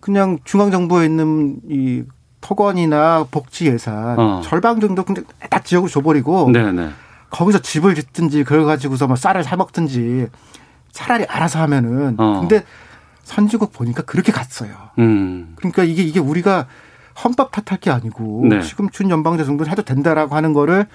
그냥 0.00 0.38
중앙 0.44 0.70
정부에 0.70 1.06
있는 1.06 1.56
이 1.68 2.04
토건이나 2.40 3.26
복지 3.30 3.66
예산 3.66 4.18
어. 4.18 4.40
절반 4.44 4.80
정도 4.80 5.02
그냥 5.02 5.24
딱 5.50 5.64
지역으로 5.64 5.90
줘버리고 5.90 6.50
네네. 6.52 6.72
네. 6.72 6.90
거기서 7.30 7.58
집을 7.60 7.94
짓든지 7.94 8.44
그걸 8.44 8.64
가지고서 8.64 9.06
뭐 9.06 9.16
쌀을 9.16 9.42
사 9.42 9.56
먹든지 9.56 10.28
차라리 10.92 11.24
알아서 11.24 11.60
하면은 11.60 12.14
어. 12.18 12.40
근데 12.40 12.62
선진국 13.24 13.72
보니까 13.72 14.02
그렇게 14.02 14.30
갔어요. 14.30 14.70
음. 14.98 15.54
그러니까 15.56 15.82
이게 15.82 16.02
이게 16.02 16.20
우리가 16.20 16.66
헌법 17.24 17.50
탓할 17.50 17.80
게 17.80 17.90
아니고 17.90 18.46
네. 18.48 18.62
지금 18.62 18.90
준연방제 18.90 19.44
정도는 19.44 19.72
해도 19.72 19.82
된다라고 19.82 20.36
하는 20.36 20.52
거를 20.52 20.86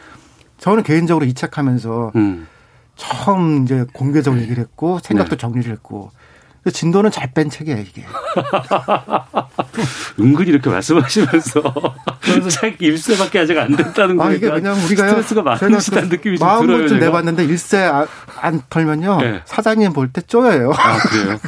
저는 0.58 0.84
개인적으로 0.84 1.26
이착하면서 1.26 2.14
음. 2.16 2.48
처음 2.96 3.64
이제 3.64 3.86
공개적으로 3.94 4.42
얘기를 4.42 4.62
했고 4.64 5.00
생각도 5.04 5.32
네. 5.32 5.38
정리를 5.38 5.72
했고 5.72 6.12
진도는 6.72 7.10
잘 7.10 7.32
뺀 7.34 7.50
책이에요, 7.50 7.80
이게. 7.80 8.06
은근히 10.20 10.50
이렇게 10.52 10.70
말씀하시면서 10.70 11.62
그래서 12.22 12.50
책 12.50 12.80
일세밖에 12.82 13.40
아직 13.40 13.58
안 13.58 13.76
됐다는 13.76 14.18
거예요. 14.18 14.32
아, 14.32 14.36
이게 14.36 14.50
그냥 14.50 14.76
우리가 14.86 15.08
스트레스가 15.08 15.42
많으시다는 15.42 16.10
느낌이 16.10 16.38
좀 16.38 16.48
마음을 16.48 16.68
들어요. 16.68 16.88
좀 16.88 17.00
내봤는데 17.00 17.46
일세 17.46 17.78
안, 17.80 18.06
안 18.42 18.62
털면요. 18.70 19.18
네. 19.22 19.42
사장님 19.46 19.94
볼 19.94 20.12
때 20.14 20.22
쪼여요. 20.22 20.72
아, 20.78 20.98
그래요? 21.00 21.40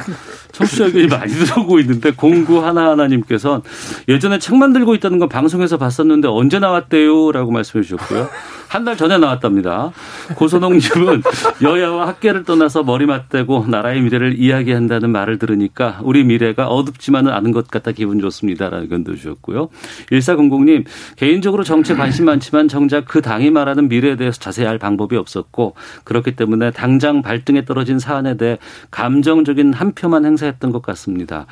청취자 0.52 0.86
의견이 0.86 1.06
많이 1.18 1.32
들어오고 1.32 1.78
있는데 1.80 2.10
공구 2.12 2.64
하나 2.64 2.90
하나님께서는 2.90 3.60
예전에 4.08 4.38
책 4.40 4.56
만들고 4.56 4.94
있다는 4.96 5.18
건 5.20 5.28
방송에서 5.28 5.76
봤었는데 5.78 6.26
언제 6.28 6.58
나왔대요? 6.58 7.30
라고 7.30 7.52
말씀해 7.52 7.84
주셨고요. 7.84 8.28
한 8.74 8.84
달 8.84 8.96
전에 8.96 9.18
나왔답니다. 9.18 9.92
고선홍님은 10.34 11.22
여야와 11.62 12.08
학계를 12.08 12.42
떠나서 12.42 12.82
머리 12.82 13.06
맞대고 13.06 13.66
나라의 13.68 14.02
미래를 14.02 14.36
이야기한다는 14.36 15.10
말을 15.10 15.38
들으니까 15.38 16.00
우리 16.02 16.24
미래가 16.24 16.66
어둡지만은 16.66 17.32
않은 17.32 17.52
것 17.52 17.68
같아 17.68 17.92
기분 17.92 18.18
좋습니다라는 18.18 18.82
의견도 18.82 19.14
주셨고요. 19.14 19.68
1400님 20.10 20.84
개인적으로 21.14 21.62
정치에 21.62 21.94
관심 21.94 22.24
많지만 22.24 22.66
정작 22.66 23.04
그 23.06 23.22
당이 23.22 23.52
말하는 23.52 23.88
미래에 23.88 24.16
대해서 24.16 24.40
자세히 24.40 24.66
알 24.66 24.78
방법이 24.78 25.16
없었고 25.16 25.76
그렇기 26.02 26.34
때문에 26.34 26.72
당장 26.72 27.22
발등에 27.22 27.64
떨어진 27.66 28.00
사안에 28.00 28.36
대해 28.36 28.58
감정적인 28.90 29.72
한 29.72 29.92
표만 29.92 30.24
행사했던 30.24 30.72
것 30.72 30.82
같습니다. 30.82 31.46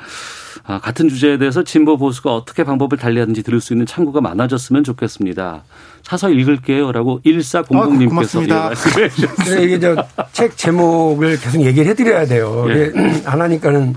아, 0.65 0.79
같은 0.79 1.07
주제에 1.09 1.37
대해서 1.37 1.63
진보 1.63 1.97
보수가 1.97 2.35
어떻게 2.35 2.63
방법을 2.63 2.97
달리하는지 2.97 3.43
들을 3.43 3.61
수 3.61 3.73
있는 3.73 3.85
참고가 3.85 4.21
많아졌으면 4.21 4.83
좋겠습니다. 4.83 5.63
사서 6.03 6.29
읽을게요라고 6.29 7.21
1400님께서 7.25 8.51
아, 8.51 8.69
말씀해 8.69 9.09
주셨어요. 9.09 9.55
네, 9.59 9.63
이게 9.63 9.79
저 9.79 9.95
책 10.33 10.57
제목을 10.57 11.39
계속 11.39 11.61
얘기를 11.61 11.89
해드려야 11.91 12.25
돼요. 12.25 12.65
예. 12.69 12.91
안 13.25 13.39
하니까는 13.41 13.95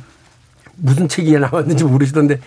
무슨 0.76 1.08
책이 1.08 1.32
나왔는지 1.38 1.84
모르시던데 1.84 2.38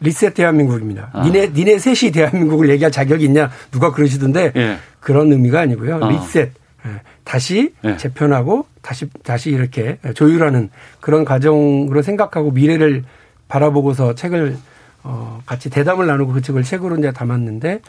리셋 0.00 0.34
대한민국입니다. 0.34 1.10
아. 1.12 1.24
니네 1.24 1.52
니네 1.54 1.78
셋이 1.78 2.12
대한민국을 2.12 2.68
얘기할 2.70 2.90
자격이 2.90 3.24
있냐 3.24 3.50
누가 3.70 3.92
그러시던데 3.92 4.52
예. 4.56 4.78
그런 5.00 5.32
의미가 5.32 5.60
아니고요. 5.60 6.04
아. 6.04 6.08
리셋 6.10 6.50
예. 6.86 7.00
다시 7.24 7.72
예. 7.84 7.96
재편하고 7.96 8.66
다시 8.82 9.06
다시 9.22 9.50
이렇게 9.50 9.98
조율하는 10.14 10.70
그런 11.00 11.24
과정으로 11.24 12.02
생각하고 12.02 12.50
미래를 12.50 13.04
바라보고서 13.46 14.14
책을 14.16 14.56
어 15.04 15.40
같이 15.46 15.70
대담을 15.70 16.06
나누고 16.08 16.32
그 16.32 16.42
책을 16.42 16.64
책으로 16.64 16.96
이제 16.98 17.12
담았는데 17.12 17.80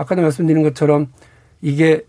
아까도 0.00 0.22
말씀드린 0.22 0.62
것처럼 0.62 1.08
이게 1.60 2.02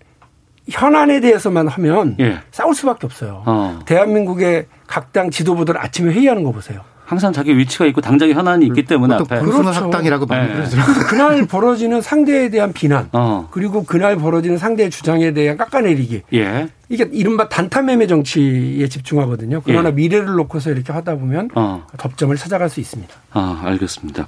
현안에 0.69 1.19
대해서만 1.19 1.67
하면 1.67 2.15
예. 2.19 2.39
싸울 2.51 2.73
수밖에 2.75 3.05
없어요. 3.05 3.43
어. 3.45 3.79
대한민국의 3.85 4.67
각 4.87 5.11
당 5.11 5.29
지도부들 5.29 5.77
아침에 5.77 6.13
회의하는 6.13 6.43
거 6.43 6.51
보세요. 6.51 6.81
항상 7.05 7.33
자기 7.33 7.57
위치가 7.57 7.85
있고 7.87 7.99
당장의 7.99 8.33
현안이 8.33 8.65
있기 8.67 8.85
때문에 8.85 9.15
앞에 9.15 9.39
그렇죠. 9.39 9.67
학당이라고 9.69 10.25
많이 10.27 10.47
네. 10.47 10.53
그러더라고요. 10.53 11.05
그날 11.09 11.45
벌어지는 11.45 11.99
상대에 12.01 12.47
대한 12.49 12.71
비난 12.71 13.09
어. 13.11 13.49
그리고 13.51 13.83
그날 13.83 14.15
벌어지는 14.15 14.57
상대의 14.57 14.89
주장에 14.89 15.33
대한 15.33 15.57
깎아내리기 15.57 16.21
예. 16.35 16.69
이게 16.87 17.09
이른바 17.11 17.49
단타매매 17.49 18.07
정치에 18.07 18.87
집중하거든요. 18.87 19.61
그러나 19.65 19.89
예. 19.89 19.93
미래를 19.93 20.27
놓고서 20.35 20.71
이렇게 20.71 20.93
하다 20.93 21.15
보면 21.17 21.49
어. 21.55 21.85
접점을 21.99 22.33
찾아갈 22.37 22.69
수 22.69 22.79
있습니다. 22.79 23.13
아 23.33 23.61
알겠습니다. 23.65 24.27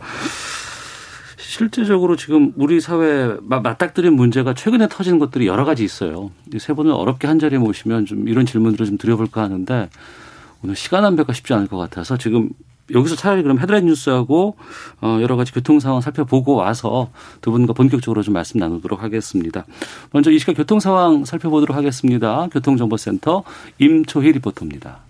실제적으로 1.53 2.15
지금 2.15 2.51
우리 2.55 2.81
사회에 2.81 3.35
맞닥뜨린 3.43 4.13
문제가 4.13 4.55
최근에 4.55 4.87
터진 4.89 5.19
것들이 5.19 5.45
여러 5.45 5.65
가지 5.65 5.83
있어요. 5.83 6.31
세 6.57 6.73
분을 6.73 6.91
어렵게 6.91 7.27
한 7.27 7.37
자리에 7.37 7.59
모시면 7.59 8.07
좀 8.07 8.27
이런 8.27 8.47
질문들을 8.47 8.87
좀 8.87 8.97
드려볼까 8.97 9.43
하는데 9.43 9.87
오늘 10.63 10.75
시간 10.75 11.05
안배가 11.05 11.31
쉽지 11.31 11.53
않을 11.53 11.67
것 11.67 11.77
같아서 11.77 12.17
지금 12.17 12.49
여기서 12.91 13.15
차라리 13.15 13.43
그럼 13.43 13.59
헤드라인 13.59 13.85
뉴스하고 13.85 14.55
어 15.01 15.19
여러 15.21 15.35
가지 15.35 15.53
교통 15.53 15.79
상황 15.79 16.01
살펴보고 16.01 16.55
와서 16.55 17.11
두 17.41 17.51
분과 17.51 17.73
본격적으로 17.73 18.23
좀 18.23 18.33
말씀 18.33 18.59
나누도록 18.59 19.03
하겠습니다. 19.03 19.63
먼저 20.11 20.31
이 20.31 20.39
시각 20.39 20.57
교통 20.57 20.79
상황 20.79 21.23
살펴보도록 21.23 21.77
하겠습니다. 21.77 22.47
교통정보센터 22.51 23.43
임초희 23.77 24.31
리포터입니다. 24.31 25.02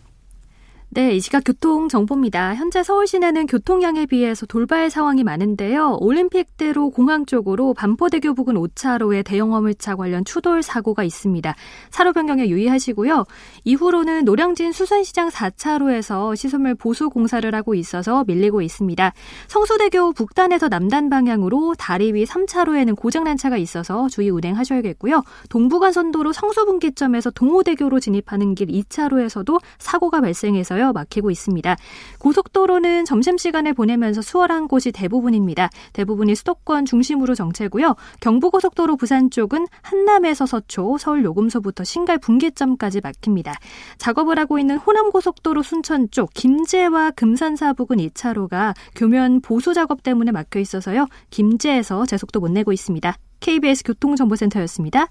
네, 0.96 1.16
이 1.16 1.20
시각 1.22 1.42
교통 1.44 1.90
정보입니다. 1.90 2.54
현재 2.54 2.84
서울 2.84 3.08
시내는 3.08 3.48
교통량에 3.48 4.06
비해서 4.06 4.46
돌발 4.46 4.92
상황이 4.92 5.24
많은데요. 5.24 5.98
올림픽대로 6.00 6.92
공항 6.92 7.26
쪽으로 7.26 7.74
반포대교 7.74 8.36
부근 8.36 8.54
5차로에 8.54 9.26
대형 9.26 9.56
화물차 9.56 9.96
관련 9.96 10.24
추돌 10.24 10.62
사고가 10.62 11.04
있습니다. 11.04 11.56
차로 11.90 12.14
변경에 12.14 12.48
유의하시고요. 12.48 13.26
이후로는 13.64 14.26
노량진 14.26 14.72
수산시장 14.72 15.30
4차로에서 15.30 16.36
시설물 16.36 16.76
보수 16.76 17.10
공사를 17.10 17.56
하고 17.56 17.74
있어서 17.74 18.24
밀리고 18.28 18.62
있습니다. 18.62 19.14
성수대교 19.48 20.14
북단에서 20.14 20.68
남단 20.68 21.10
방향으로 21.10 21.74
다리 21.76 22.14
위 22.14 22.24
3차로에는 22.26 22.96
고장난 22.96 23.36
차가 23.38 23.58
있어서 23.58 24.10
주의 24.10 24.30
운행하셔야겠고요. 24.30 25.24
동부간선도로 25.50 26.34
성수분기점에서 26.34 27.32
동호대교로 27.32 28.00
진입하는 28.00 28.54
길 28.54 28.68
2차로에서도 28.68 29.60
사고가 29.80 30.22
발생해서요. 30.22 30.83
있어요. 30.84 30.92
막히고 30.92 31.32
있습니다. 31.32 31.78
고속도로는 32.20 33.06
점심시간을 33.06 33.74
보내면서 33.74 34.22
수월한 34.22 34.68
곳이 34.68 34.92
대부분입니다. 34.92 35.70
대부분이 35.94 36.36
수도권 36.36 36.86
중심으로 36.86 37.36
정체고요. 37.36 37.96
경부고속도로 38.20 38.98
부산 38.98 39.30
쪽은 39.30 39.68
한남에서 39.82 40.46
서초, 40.46 40.98
서울 40.98 41.24
요금소부터 41.24 41.86
신갈 41.86 42.18
분기점까지 42.18 43.00
막힙니다. 43.02 43.54
작업을 43.98 44.38
하고 44.38 44.60
있는 44.60 44.78
호남고속도로 44.78 45.64
순천 45.64 46.12
쪽 46.12 46.34
김제와 46.34 47.12
금산사 47.12 47.74
부근 47.74 47.98
2차로가 47.98 48.74
교면 48.96 49.42
보수 49.42 49.74
작업 49.74 50.04
때문에 50.04 50.32
막혀 50.32 50.60
있어서요. 50.60 51.08
김제에서 51.30 52.06
제속도 52.06 52.40
못 52.40 52.52
내고 52.52 52.74
있습니다. 52.74 53.16
KBS 53.40 53.84
교통정보센터였습니다. 53.84 55.08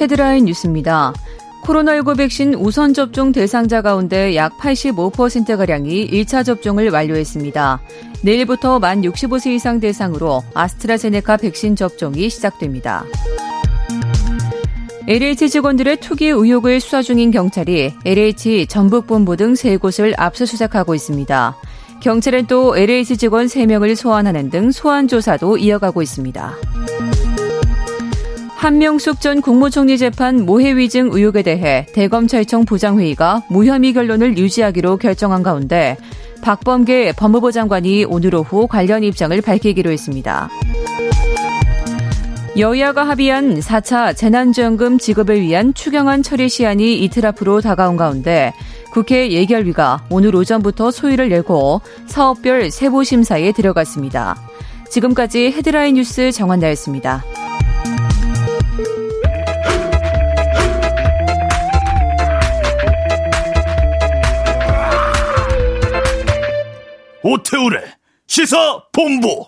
헤드라인 0.00 0.44
뉴스입니다. 0.44 1.12
코로나19 1.66 2.16
백신 2.16 2.54
우선 2.54 2.94
접종 2.94 3.32
대상자 3.32 3.82
가운데 3.82 4.36
약 4.36 4.56
85%가량이 4.58 6.08
1차 6.08 6.44
접종을 6.44 6.90
완료했습니다. 6.90 7.80
내일부터 8.22 8.78
만 8.78 9.02
65세 9.02 9.48
이상 9.48 9.80
대상으로 9.80 10.44
아스트라제네카 10.54 11.38
백신 11.38 11.74
접종이 11.74 12.30
시작됩니다. 12.30 13.04
LH 15.08 15.48
직원들의 15.50 15.98
투기 16.00 16.26
의혹을 16.26 16.80
수사 16.80 17.02
중인 17.02 17.30
경찰이 17.32 17.94
LH 18.04 18.66
전북본부 18.68 19.36
등 19.36 19.54
세 19.54 19.76
곳을 19.76 20.14
압수수색하고 20.16 20.94
있습니다. 20.94 21.56
경찰은 22.00 22.46
또 22.46 22.76
LH 22.76 23.16
직원 23.16 23.46
3명을 23.46 23.96
소환하는 23.96 24.50
등 24.50 24.70
소환 24.70 25.08
조사도 25.08 25.58
이어가고 25.58 26.02
있습니다. 26.02 26.54
한명숙 28.56 29.20
전 29.20 29.42
국무총리 29.42 29.98
재판 29.98 30.46
모해 30.46 30.74
위증 30.76 31.10
의혹에 31.12 31.42
대해 31.42 31.86
대검찰청 31.92 32.64
부장회의가 32.64 33.42
무혐의 33.50 33.92
결론을 33.92 34.38
유지하기로 34.38 34.96
결정한 34.96 35.42
가운데 35.42 35.96
박범계 36.40 37.12
법무부 37.12 37.52
장관이 37.52 38.06
오늘 38.08 38.34
오후 38.34 38.66
관련 38.66 39.04
입장을 39.04 39.38
밝히기로 39.40 39.90
했습니다. 39.90 40.48
여야가 42.58 43.06
합의한 43.06 43.60
4차 43.60 44.16
재난지원금 44.16 44.98
지급을 44.98 45.42
위한 45.42 45.74
추경안 45.74 46.22
처리 46.22 46.48
시한이 46.48 47.04
이틀 47.04 47.26
앞으로 47.26 47.60
다가온 47.60 47.98
가운데 47.98 48.54
국회 48.90 49.30
예결위가 49.30 50.06
오늘 50.08 50.34
오전부터 50.34 50.90
소위를 50.90 51.30
열고 51.30 51.82
사업별 52.06 52.70
세부 52.70 53.04
심사에 53.04 53.52
들어갔습니다. 53.52 54.36
지금까지 54.88 55.52
헤드라인 55.52 55.96
뉴스 55.96 56.32
정한나였습니다. 56.32 57.22
오태우래 67.28 67.82
시사 68.28 68.82
본부. 68.92 69.46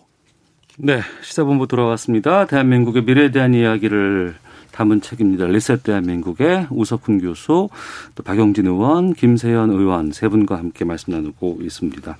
네, 0.78 1.00
시사본부 1.22 1.68
돌아왔습니다. 1.68 2.44
대한민국의 2.46 3.04
미래에 3.04 3.30
대한 3.30 3.54
이야기를 3.54 4.34
담은 4.72 5.00
책입니다. 5.00 5.46
리셋 5.46 5.84
대한민국의 5.84 6.66
우석훈 6.70 7.20
교수, 7.20 7.68
또 8.16 8.22
박용진 8.24 8.66
의원, 8.66 9.14
김세현 9.14 9.70
의원 9.70 10.10
세 10.10 10.26
분과 10.26 10.58
함께 10.58 10.84
말씀 10.84 11.12
나누고 11.12 11.58
있습니다. 11.60 12.18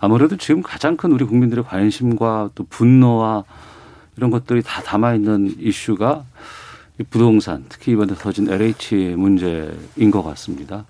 아무래도 0.00 0.36
지금 0.36 0.60
가장 0.60 0.96
큰 0.96 1.12
우리 1.12 1.24
국민들의 1.24 1.62
관심과 1.62 2.50
또 2.56 2.66
분노와 2.68 3.44
이런 4.16 4.30
것들이 4.30 4.60
다 4.64 4.82
담아 4.82 5.14
있는 5.14 5.54
이슈가 5.60 6.24
부동산, 7.10 7.64
특히 7.68 7.92
이번에 7.92 8.14
터진 8.14 8.50
LH 8.50 9.14
문제인 9.16 10.10
것 10.10 10.24
같습니다. 10.24 10.84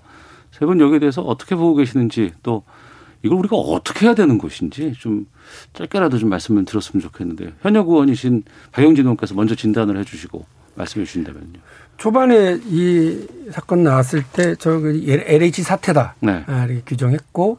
세 0.51 0.65
분 0.65 0.79
여기에 0.79 0.97
대해서 0.97 1.21
어떻게 1.21 1.53
보고 1.53 1.75
계시는지 1.75 2.31
또 2.41 2.63
이걸 3.23 3.37
우리가 3.39 3.55
어떻게 3.55 4.05
해야 4.05 4.15
되는 4.15 4.37
것인지 4.37 4.93
좀 4.97 5.27
짧게라도 5.73 6.17
좀 6.17 6.29
말씀을 6.29 6.65
들었으면 6.65 7.01
좋겠는데 7.01 7.53
현역 7.61 7.89
의원이신 7.89 8.43
박영진 8.71 9.05
의원께서 9.05 9.35
먼저 9.35 9.55
진단을 9.55 9.97
해 9.97 10.03
주시고 10.03 10.45
말씀해 10.75 11.05
주신다면요. 11.05 11.59
초반에 11.97 12.59
이 12.65 13.27
사건 13.51 13.83
나왔을 13.83 14.23
때 14.23 14.55
저 14.55 14.79
LH 14.81 15.61
사태다 15.63 16.15
네. 16.21 16.43
아, 16.47 16.65
이렇게 16.65 16.81
규정했고 16.85 17.57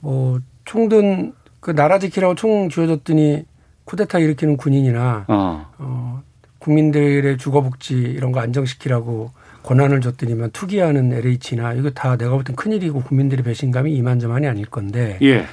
뭐 0.00 0.40
총든 0.64 1.32
그 1.60 1.74
나라 1.74 1.98
지키라고 1.98 2.34
총 2.34 2.68
쥐어줬더니 2.68 3.44
쿠데타 3.84 4.18
일으키는 4.18 4.56
군인이나 4.56 5.24
어. 5.28 5.72
어 5.78 6.22
국민들의 6.58 7.38
주거 7.38 7.62
복지 7.62 7.94
이런 7.94 8.30
거 8.32 8.40
안정시키라고 8.40 9.30
권한을 9.62 10.00
줬더니만 10.00 10.50
투기하는 10.50 11.12
LH나 11.12 11.74
이거 11.74 11.90
다 11.90 12.16
내가 12.16 12.32
볼 12.32 12.44
땐 12.44 12.56
큰일이고 12.56 13.02
국민들의 13.02 13.44
배신감이 13.44 13.92
이만저만이 13.94 14.46
아닐 14.46 14.66
건데 14.66 15.18
예. 15.22 15.44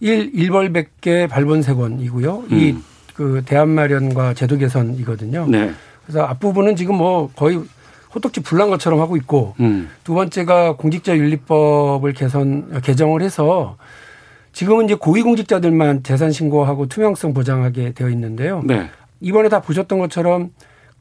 1, 0.00 0.32
1벌 0.32 0.72
100개 1.02 1.28
발본세권이고요. 1.28 2.44
음. 2.50 2.58
이그 2.58 3.42
대안 3.46 3.70
마련과 3.70 4.34
제도 4.34 4.56
개선이거든요. 4.58 5.46
네. 5.48 5.70
그래서 6.04 6.22
앞부분은 6.24 6.76
지금 6.76 6.96
뭐 6.96 7.30
거의 7.34 7.62
호떡지 8.14 8.40
불난 8.42 8.68
것처럼 8.70 9.00
하고 9.00 9.16
있고 9.16 9.54
음. 9.60 9.88
두 10.04 10.14
번째가 10.14 10.76
공직자윤리법을 10.76 12.12
개선 12.12 12.80
개정을 12.82 13.22
해서 13.22 13.76
지금은 14.52 14.84
이제 14.84 14.94
고위공직자들만 14.94 16.02
재산 16.04 16.30
신고하고 16.30 16.86
투명성 16.86 17.34
보장하게 17.34 17.92
되어 17.92 18.08
있는데요. 18.10 18.62
네. 18.64 18.88
이번에 19.20 19.48
다 19.48 19.60
보셨던 19.60 19.98
것처럼 19.98 20.50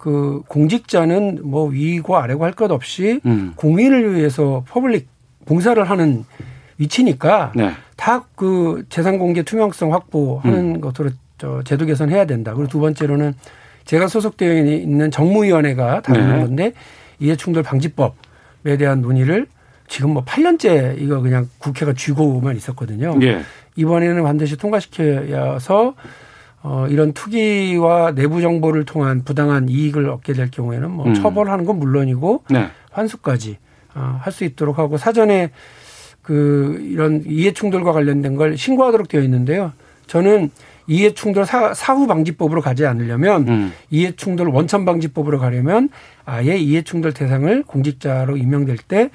그 0.03 0.41
공직자는 0.49 1.39
뭐 1.43 1.69
위고 1.69 2.17
아래고 2.17 2.43
할 2.43 2.53
것 2.53 2.69
없이 2.71 3.21
음. 3.25 3.53
국민을 3.55 4.15
위해서 4.15 4.65
public 4.67 5.07
봉사를 5.45 5.81
하는 5.81 6.25
위치니까 6.77 7.53
네. 7.55 7.71
다 7.95 8.31
그 8.31 8.83
재산 8.89 9.17
공개 9.17 9.43
투명성 9.43 9.93
확보하는 9.93 10.75
음. 10.75 10.81
것으로 10.81 11.11
저 11.37 11.61
제도 11.63 11.85
개선해야 11.85 12.25
된다. 12.25 12.53
그리고 12.53 12.69
두 12.69 12.79
번째로는 12.81 13.33
제가 13.85 14.07
소속되어 14.09 14.53
있는 14.65 15.09
정무위원회가 15.09 16.01
다루는 16.01 16.35
네. 16.35 16.41
건데 16.41 16.73
이해충돌 17.19 17.63
방지법에 17.63 18.75
대한 18.77 19.01
논의를 19.01 19.47
지금 19.87 20.11
뭐 20.11 20.25
8년째 20.25 20.99
이거 20.99 21.21
그냥 21.21 21.47
국회가 21.59 21.93
쥐고만 21.93 22.57
있었거든요. 22.57 23.17
예. 23.21 23.39
이번에는 23.77 24.21
반드시 24.23 24.57
통과시켜서 24.57 25.93
어, 26.63 26.87
이런 26.89 27.11
투기와 27.11 28.13
내부 28.15 28.41
정보를 28.41 28.85
통한 28.85 29.23
부당한 29.23 29.67
이익을 29.67 30.09
얻게 30.09 30.31
될 30.33 30.49
경우에는 30.49 30.89
뭐 30.89 31.05
음. 31.07 31.13
처벌하는 31.13 31.65
건 31.65 31.77
물론이고 31.77 32.45
네. 32.49 32.69
환수까지 32.91 33.57
어, 33.95 34.17
할 34.21 34.31
수 34.31 34.45
있도록 34.45 34.79
하고 34.79 34.97
사전에 34.97 35.51
그 36.21 36.79
이런 36.89 37.21
이해 37.27 37.51
충돌과 37.51 37.91
관련된 37.91 38.35
걸 38.37 38.57
신고하도록 38.57 39.09
되어 39.09 39.21
있는데요. 39.21 39.73
저는 40.07 40.51
이해 40.87 41.13
충돌 41.13 41.45
사, 41.45 41.71
후 41.71 42.07
방지법으로 42.07 42.61
가지 42.61 42.85
않으려면 42.85 43.47
음. 43.47 43.73
이해 43.89 44.11
충돌 44.15 44.47
원천 44.49 44.85
방지법으로 44.85 45.39
가려면 45.39 45.89
아예 46.25 46.55
이해 46.57 46.81
충돌 46.81 47.13
대상을 47.13 47.63
공직자로 47.63 48.37
임명될 48.37 48.77
때 48.87 49.09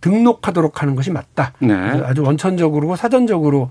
등록하도록 0.00 0.82
하는 0.82 0.94
것이 0.94 1.10
맞다. 1.10 1.52
네. 1.60 1.74
아주 1.74 2.22
원천적으로 2.22 2.96
사전적으로 2.96 3.70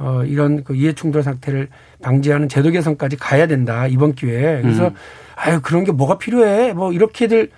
어 0.00 0.24
이런 0.24 0.64
그 0.64 0.74
이해 0.74 0.94
충돌 0.94 1.22
상태를 1.22 1.68
방지하는 2.00 2.48
제도 2.48 2.70
개선까지 2.70 3.16
가야 3.16 3.46
된다 3.46 3.86
이번 3.86 4.14
기회에. 4.14 4.62
그래서 4.62 4.88
음. 4.88 4.94
아유 5.36 5.60
그런 5.62 5.84
게 5.84 5.92
뭐가 5.92 6.16
필요해? 6.16 6.72
뭐 6.72 6.90
이렇게들 6.90 7.50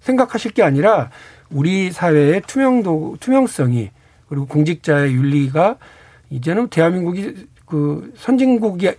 생각하실 0.00 0.50
게 0.50 0.64
아니라 0.64 1.10
우리 1.50 1.92
사회의 1.92 2.42
투명도 2.44 3.18
투명성이 3.20 3.90
그리고 4.28 4.46
공직자의 4.46 5.14
윤리가 5.14 5.76
이제는 6.30 6.66
대한민국이 6.66 7.46
그 7.64 8.12
선진국에 8.16 8.96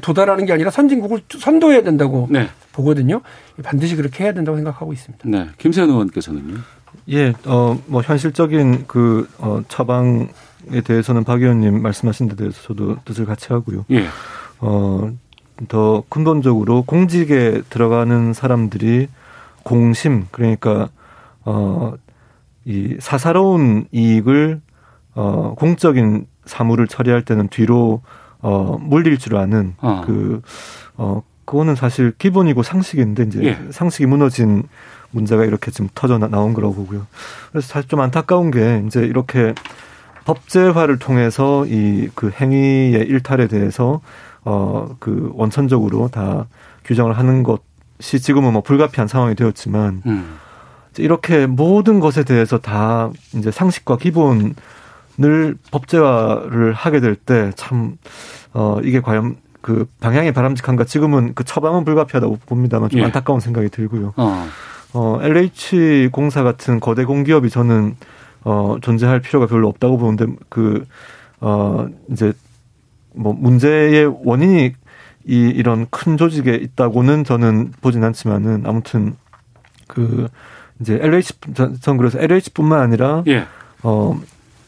도달하는 0.00 0.46
게 0.46 0.54
아니라 0.54 0.70
선진국을 0.70 1.20
선도해야 1.28 1.82
된다고 1.82 2.28
네. 2.30 2.48
보거든요. 2.72 3.20
반드시 3.62 3.94
그렇게 3.94 4.24
해야 4.24 4.32
된다고 4.32 4.56
생각하고 4.56 4.94
있습니다. 4.94 5.28
네. 5.28 5.48
김세현 5.58 5.90
의원께서는요. 5.90 6.54
예, 7.10 7.32
어, 7.46 7.78
뭐 7.86 8.02
현실적인 8.02 8.84
그 8.86 9.28
어, 9.38 9.62
처방에 9.68 10.28
대해서는 10.84 11.24
박 11.24 11.40
의원님 11.42 11.80
말씀하신 11.82 12.28
데 12.28 12.36
대해서 12.36 12.62
저도 12.62 12.96
뜻을 13.04 13.24
같이 13.24 13.52
하고요. 13.52 13.86
예. 13.90 14.06
어, 14.60 15.10
더 15.68 16.04
근본적으로 16.08 16.82
공직에 16.82 17.62
들어가는 17.70 18.32
사람들이 18.32 19.08
공심 19.62 20.26
그러니까 20.30 20.88
어, 21.44 21.94
이 22.64 22.96
사사로운 23.00 23.86
이익을 23.90 24.60
어, 25.14 25.54
공적인 25.56 26.26
사무를 26.44 26.86
처리할 26.86 27.22
때는 27.22 27.48
뒤로 27.48 28.02
어, 28.40 28.78
물릴 28.80 29.18
줄 29.18 29.36
아는 29.36 29.74
어. 29.78 30.02
그 30.06 30.42
어, 30.96 31.22
그거는 31.44 31.74
사실 31.74 32.12
기본이고 32.18 32.62
상식인데 32.62 33.22
이제 33.24 33.42
예. 33.42 33.58
상식이 33.70 34.06
무너진 34.06 34.64
문제가 35.10 35.44
이렇게 35.44 35.70
지금 35.70 35.88
터져 35.94 36.18
나온 36.18 36.54
거라고 36.54 36.74
보고요. 36.74 37.06
그래서 37.52 37.66
사실 37.68 37.88
좀 37.88 38.00
안타까운 38.00 38.50
게 38.50 38.82
이제 38.86 39.00
이렇게 39.00 39.54
법제화를 40.24 40.98
통해서 40.98 41.64
이 41.66 42.08
그 42.14 42.30
행위의 42.30 43.06
일탈에 43.06 43.48
대해서 43.48 44.00
어 44.44 44.88
그 44.98 45.30
원천적으로 45.34 46.08
다 46.08 46.46
규정을 46.84 47.16
하는 47.18 47.42
것이 47.42 48.20
지금은 48.20 48.52
뭐 48.52 48.62
불가피한 48.62 49.08
상황이 49.08 49.34
되었지만 49.34 50.02
음. 50.06 50.36
이렇게 50.98 51.46
모든 51.46 52.00
것에 52.00 52.24
대해서 52.24 52.58
다 52.58 53.10
이제 53.34 53.50
상식과 53.50 53.98
기본을 53.98 54.54
법제화를 55.70 56.72
하게 56.72 57.00
될 57.00 57.14
때 57.16 57.52
참 57.56 57.98
어 58.54 58.80
이게 58.82 59.00
과연 59.00 59.36
그 59.60 59.86
방향이 60.00 60.32
바람직한가 60.32 60.84
지금은 60.84 61.34
그 61.34 61.44
처방은 61.44 61.84
불가피하다고 61.84 62.38
봅니다만 62.46 62.88
좀 62.88 63.00
예. 63.00 63.04
안타까운 63.04 63.40
생각이 63.40 63.68
들고요. 63.68 64.14
어. 64.16 64.46
어, 64.94 65.18
LH 65.22 66.08
공사 66.12 66.42
같은 66.42 66.80
거대 66.80 67.04
공기업이 67.04 67.50
저는 67.50 67.96
어, 68.44 68.76
존재할 68.80 69.20
필요가 69.20 69.46
별로 69.46 69.68
없다고 69.68 69.98
보는데 69.98 70.26
그, 70.48 70.84
어, 71.40 71.88
이제 72.10 72.32
뭐 73.14 73.32
문제의 73.32 74.12
원인이 74.24 74.72
이, 75.26 75.52
이런 75.54 75.86
큰 75.90 76.16
조직에 76.16 76.54
있다고는 76.54 77.24
저는 77.24 77.72
보진 77.80 78.04
않지만은 78.04 78.62
아무튼 78.64 79.16
그 79.86 80.28
이제 80.80 80.98
LH, 81.00 81.34
전 81.80 81.96
그래서 81.96 82.18
LH뿐만 82.20 82.80
아니라 82.80 83.24
예. 83.26 83.44
어, 83.82 84.18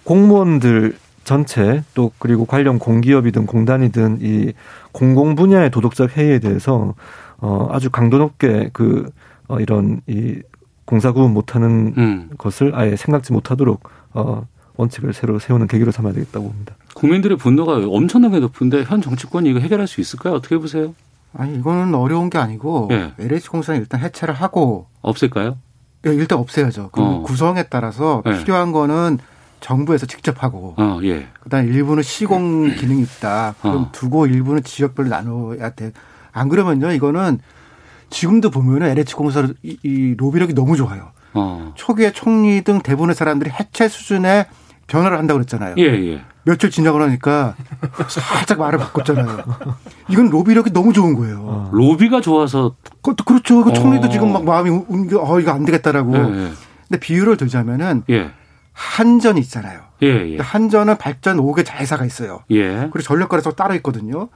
공무원들 0.04 0.96
전체 1.24 1.85
또 1.94 2.11
그리고 2.18 2.44
관련 2.44 2.78
공기업이든 2.78 3.46
공단이든 3.46 4.18
이 4.20 4.52
공공 4.92 5.37
분야의 5.37 5.70
도덕적 5.70 6.16
해이에 6.16 6.40
대해서 6.40 6.94
어 7.38 7.68
아주 7.70 7.90
강도 7.90 8.18
높게 8.18 8.70
그 8.72 9.11
어, 9.50 9.58
이런 9.60 10.00
이 10.06 10.40
공사 10.84 11.12
구분 11.12 11.32
못하는 11.32 11.94
음. 11.98 12.30
것을 12.38 12.72
아예 12.74 12.96
생각지 12.96 13.32
못하도록 13.32 13.82
어, 14.14 14.46
원칙을 14.76 15.12
새로 15.12 15.38
세우는 15.38 15.66
계기로 15.66 15.90
삼아야 15.92 16.12
되겠다고 16.14 16.48
봅니다. 16.48 16.74
국민들의 16.94 17.36
분노가 17.36 17.76
엄청나게 17.86 18.40
높은데 18.40 18.84
현 18.84 19.02
정치권이 19.02 19.50
이거 19.50 19.58
해결할 19.58 19.86
수 19.86 20.00
있을까요? 20.00 20.34
어떻게 20.34 20.56
보세요? 20.56 20.94
아니 21.36 21.56
이거는 21.56 21.94
어려운 21.94 22.30
게 22.30 22.38
아니고 22.38 22.88
예. 22.92 23.12
LH공사는 23.18 23.80
일단 23.80 24.00
해체를 24.00 24.34
하고 24.34 24.86
없앨까요? 25.02 25.58
예, 26.06 26.14
일단 26.14 26.38
없애야죠. 26.38 26.90
그 26.92 27.00
어. 27.02 27.20
구성에 27.20 27.64
따라서 27.64 28.22
예. 28.26 28.38
필요한 28.38 28.72
거는 28.72 29.18
정부에서 29.60 30.06
직접 30.06 30.42
하고 30.42 30.74
어, 30.78 30.98
예. 31.02 31.28
그다음 31.40 31.68
일부는 31.68 32.02
시공 32.02 32.74
기능이 32.74 33.02
있다. 33.02 33.54
그럼 33.60 33.76
어. 33.76 33.88
두고 33.92 34.26
일부는 34.26 34.62
지역별로 34.62 35.08
나눠야 35.08 35.70
돼. 35.70 35.92
안 36.32 36.48
그러면요 36.48 36.92
이거는 36.92 37.40
지금도 38.11 38.51
보면은 38.51 38.88
LH 38.88 39.14
공사 39.14 39.46
이, 39.62 39.79
이 39.83 40.14
로비력이 40.16 40.55
너무 40.55 40.77
좋아요. 40.77 41.12
어. 41.33 41.73
초기에 41.77 42.12
총리 42.12 42.62
등 42.62 42.81
대부분의 42.81 43.14
사람들이 43.14 43.51
해체 43.51 43.88
수준의 43.88 44.46
변화를 44.87 45.18
한다고 45.18 45.38
그랬잖아요. 45.38 45.77
예, 45.79 45.85
예. 45.85 46.20
며칠 46.42 46.70
지나고 46.70 46.99
나니까 46.99 47.55
살짝 48.09 48.59
말을 48.59 48.79
바꿨잖아요. 48.79 49.44
이건 50.09 50.31
로비력이 50.31 50.73
너무 50.73 50.92
좋은 50.92 51.14
거예요. 51.14 51.40
어. 51.42 51.70
로비가 51.73 52.20
좋아서 52.20 52.75
그것도 52.96 53.25
그렇죠. 53.25 53.62
그 53.62 53.73
총리도 53.73 54.09
어. 54.09 54.11
지금 54.11 54.33
막 54.33 54.44
마음이 54.44 54.70
옮겨 54.88 55.20
어 55.23 55.38
이거 55.38 55.53
안 55.53 55.64
되겠다라고. 55.64 56.16
예, 56.16 56.20
예. 56.20 56.53
근데 56.88 56.99
비유를 57.01 57.37
들자면은 57.37 58.03
예. 58.11 58.33
한전이 58.73 59.40
있잖아요. 59.40 59.83
예, 60.03 60.33
예. 60.33 60.38
한전은 60.38 60.96
발전 60.99 61.37
5개 61.37 61.64
자회사가 61.64 62.05
있어요. 62.05 62.40
예. 62.51 62.88
그리고 62.90 63.03
전력거래소 63.03 63.53
따로 63.53 63.75
있거든요. 63.75 64.29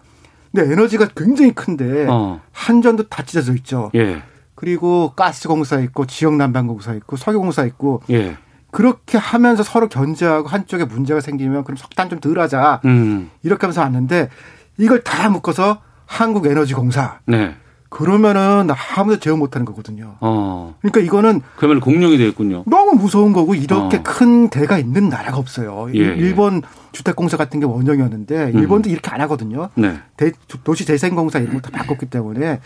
근데 0.54 0.72
에너지가 0.72 1.08
굉장히 1.16 1.52
큰데 1.52 2.06
어. 2.08 2.40
한전도 2.52 3.08
다 3.08 3.24
찢어져 3.24 3.54
있죠. 3.54 3.90
예. 3.96 4.22
그리고 4.54 5.12
가스공사 5.16 5.80
있고 5.80 6.06
지역난방공사 6.06 6.94
있고 6.94 7.16
석유공사 7.16 7.64
있고 7.64 8.02
예. 8.10 8.36
그렇게 8.70 9.18
하면서 9.18 9.62
서로 9.64 9.88
견제하고 9.88 10.48
한쪽에 10.48 10.84
문제가 10.84 11.20
생기면 11.20 11.64
그럼 11.64 11.76
석탄 11.76 12.08
좀 12.08 12.20
덜 12.20 12.38
하자. 12.38 12.80
음. 12.84 13.30
이렇게 13.42 13.62
하면서 13.62 13.80
왔는데 13.80 14.30
이걸 14.78 15.02
다 15.02 15.28
묶어서 15.28 15.80
한국에너지공사. 16.06 17.20
네. 17.26 17.56
그러면은 17.94 18.68
아무도 18.96 19.18
제어 19.20 19.36
못하는 19.36 19.64
거거든요. 19.64 20.16
어. 20.20 20.74
그러니까 20.80 21.00
이거는 21.00 21.42
그러면 21.56 21.80
공룡이 21.80 22.18
되겠군요. 22.18 22.64
너무 22.66 22.92
무서운 22.92 23.32
거고 23.32 23.54
이렇게 23.54 23.98
어. 23.98 24.02
큰 24.02 24.48
대가 24.48 24.78
있는 24.78 25.08
나라가 25.08 25.38
없어요. 25.38 25.88
예, 25.94 26.00
예. 26.00 26.04
일본 26.16 26.62
주택공사 26.92 27.36
같은 27.36 27.60
게 27.60 27.66
원형이었는데 27.66 28.52
음. 28.54 28.58
일본도 28.58 28.88
음. 28.88 28.92
이렇게 28.92 29.10
안 29.10 29.20
하거든요. 29.22 29.70
네. 29.74 29.98
대, 30.16 30.32
도시 30.64 30.84
재생공사 30.84 31.38
이런 31.38 31.60
거다 31.60 31.70
바꿨기 31.70 32.06
때문에 32.06 32.60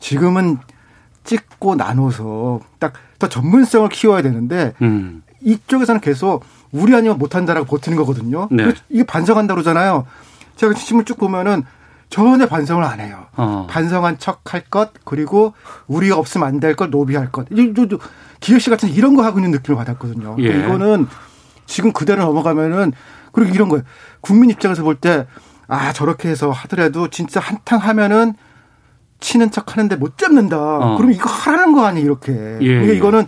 지금은 0.00 0.58
찍고 1.24 1.76
나눠서 1.76 2.60
딱 2.78 2.94
더 3.20 3.28
전문성을 3.28 3.88
키워야 3.90 4.22
되는데 4.22 4.72
음. 4.82 5.22
이쪽에서는 5.42 6.00
계속 6.00 6.42
우리 6.72 6.94
아니면 6.94 7.18
못한다라고 7.18 7.66
버티는 7.66 7.96
거거든요. 7.98 8.48
네. 8.50 8.72
이게 8.88 9.04
반성한다 9.04 9.54
그러잖아요. 9.54 10.06
제가 10.56 10.74
지침을 10.74 11.04
쭉 11.04 11.18
보면은 11.18 11.64
전혀 12.10 12.46
반성을 12.46 12.82
안 12.82 13.00
해요. 13.00 13.26
어. 13.36 13.66
반성한 13.70 14.18
척 14.18 14.52
할 14.52 14.62
것, 14.62 14.90
그리고 15.04 15.54
우리가 15.86 16.16
없으면 16.16 16.48
안될 16.48 16.74
것, 16.74 16.90
노비할 16.90 17.30
것. 17.30 17.46
기획 18.40 18.60
씨 18.60 18.68
같은 18.68 18.88
이런 18.88 19.14
거 19.14 19.22
하고 19.22 19.38
있는 19.38 19.52
느낌을 19.52 19.76
받았거든요. 19.78 20.36
예. 20.40 20.48
이거는 20.48 21.06
지금 21.66 21.92
그대로 21.92 22.24
넘어가면은, 22.24 22.92
그리고 23.32 23.54
이런 23.54 23.68
거예요. 23.68 23.84
국민 24.20 24.50
입장에서 24.50 24.82
볼 24.82 24.96
때, 24.96 25.26
아, 25.68 25.92
저렇게 25.92 26.28
해서 26.28 26.50
하더라도 26.50 27.08
진짜 27.08 27.38
한탕 27.38 27.78
하면은 27.78 28.34
치는 29.20 29.52
척 29.52 29.72
하는데 29.72 29.94
못 29.94 30.18
잡는다. 30.18 30.58
어. 30.58 30.96
그럼 30.96 31.12
이거 31.12 31.30
하라는 31.30 31.74
거 31.74 31.84
아니에요, 31.84 32.04
이렇게. 32.04 32.32
예. 32.32 32.66
그러니까 32.66 32.92
이거는 32.94 33.26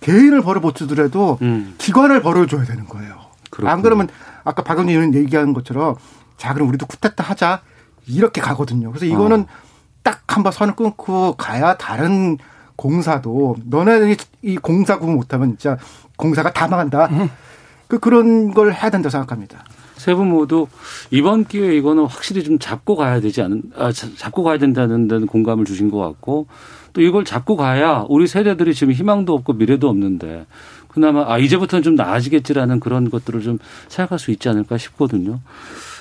개인을 0.00 0.42
벌어 0.42 0.60
못 0.60 0.74
주더라도 0.74 1.38
음. 1.40 1.74
기관을 1.78 2.20
벌어줘야 2.20 2.64
되는 2.64 2.84
거예요. 2.84 3.14
그렇군요. 3.50 3.70
안 3.70 3.82
그러면 3.82 4.08
아까 4.44 4.62
박영진 4.62 4.94
의원 4.96 5.14
얘기하는 5.14 5.54
것처럼 5.54 5.94
자, 6.36 6.52
그럼 6.52 6.68
우리도 6.68 6.86
쿠데타 6.86 7.24
하자. 7.24 7.62
이렇게 8.08 8.40
가거든요. 8.40 8.90
그래서 8.90 9.06
이거는 9.06 9.42
어. 9.42 9.46
딱 10.02 10.22
한번 10.28 10.52
선을 10.52 10.74
끊고 10.76 11.34
가야 11.36 11.76
다른 11.76 12.38
공사도 12.76 13.56
너네들이 13.64 14.16
이 14.42 14.56
공사 14.56 14.98
구분 14.98 15.16
못하면 15.16 15.50
진짜 15.58 15.76
공사가 16.16 16.52
다 16.52 16.68
망한다. 16.68 17.06
음. 17.06 17.30
그 17.88 17.98
그런 17.98 18.52
걸 18.54 18.72
해야 18.72 18.90
된다고 18.90 19.10
생각합니다. 19.10 19.64
세 19.96 20.14
분 20.14 20.28
모두 20.28 20.68
이번 21.10 21.44
기회에 21.44 21.74
이거는 21.76 22.04
확실히 22.06 22.44
좀 22.44 22.60
잡고 22.60 22.94
가야 22.94 23.20
되지 23.20 23.42
않은 23.42 23.62
아, 23.76 23.90
잡고 23.90 24.44
가야 24.44 24.56
된다는 24.58 25.08
데는 25.08 25.26
공감을 25.26 25.64
주신 25.64 25.90
것 25.90 25.98
같고 25.98 26.46
또 26.92 27.00
이걸 27.02 27.24
잡고 27.24 27.56
가야 27.56 28.06
우리 28.08 28.28
세대들이 28.28 28.74
지금 28.74 28.92
희망도 28.92 29.34
없고 29.34 29.54
미래도 29.54 29.88
없는데 29.88 30.46
그나마 30.86 31.24
아 31.26 31.38
이제부터는 31.38 31.82
좀 31.82 31.94
나아지겠지라는 31.96 32.78
그런 32.78 33.10
것들을 33.10 33.42
좀 33.42 33.58
생각할 33.88 34.20
수 34.20 34.30
있지 34.30 34.48
않을까 34.48 34.78
싶거든요. 34.78 35.40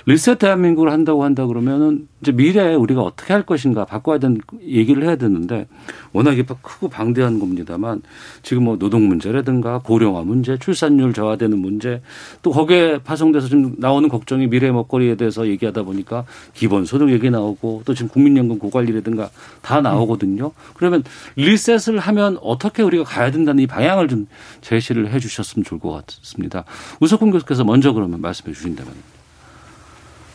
리셋 0.07 0.39
대한민국을 0.39 0.89
한다고 0.89 1.25
한다 1.25 1.45
그러면은 1.45 2.07
이제 2.21 2.31
미래에 2.31 2.75
우리가 2.75 3.01
어떻게 3.01 3.33
할 3.33 3.45
것인가 3.45 3.83
바꿔야 3.83 4.19
되는 4.19 4.39
얘기를 4.63 5.03
해야 5.03 5.17
되는데 5.17 5.67
워낙에 6.13 6.43
크고 6.43 6.87
방대한 6.87 7.39
겁니다만 7.39 8.01
지금 8.41 8.63
뭐 8.63 8.77
노동 8.77 9.09
문제라든가 9.09 9.79
고령화 9.79 10.21
문제, 10.21 10.57
출산율 10.57 11.11
저하되는 11.11 11.59
문제 11.59 12.01
또 12.41 12.51
거기에 12.51 12.99
파송돼서 12.99 13.49
좀 13.49 13.75
나오는 13.79 14.07
걱정이 14.07 14.47
미래 14.47 14.71
먹거리에 14.71 15.15
대해서 15.15 15.45
얘기하다 15.45 15.83
보니까 15.83 16.23
기본소득 16.53 17.09
얘기 17.09 17.29
나오고 17.29 17.81
또 17.83 17.93
지금 17.93 18.07
국민연금 18.07 18.59
고관리라든가 18.59 19.29
다 19.61 19.81
나오거든요. 19.81 20.53
그러면 20.75 21.03
리셋을 21.35 21.99
하면 21.99 22.37
어떻게 22.41 22.81
우리가 22.81 23.03
가야 23.03 23.29
된다는 23.29 23.61
이 23.61 23.67
방향을 23.67 24.07
좀 24.07 24.27
제시를 24.61 25.11
해 25.11 25.19
주셨으면 25.19 25.65
좋을 25.65 25.81
것 25.81 25.91
같습니다. 26.07 26.63
우석훈 27.01 27.31
교수께서 27.31 27.65
먼저 27.65 27.91
그러면 27.91 28.21
말씀해 28.21 28.53
주신다면. 28.53 29.16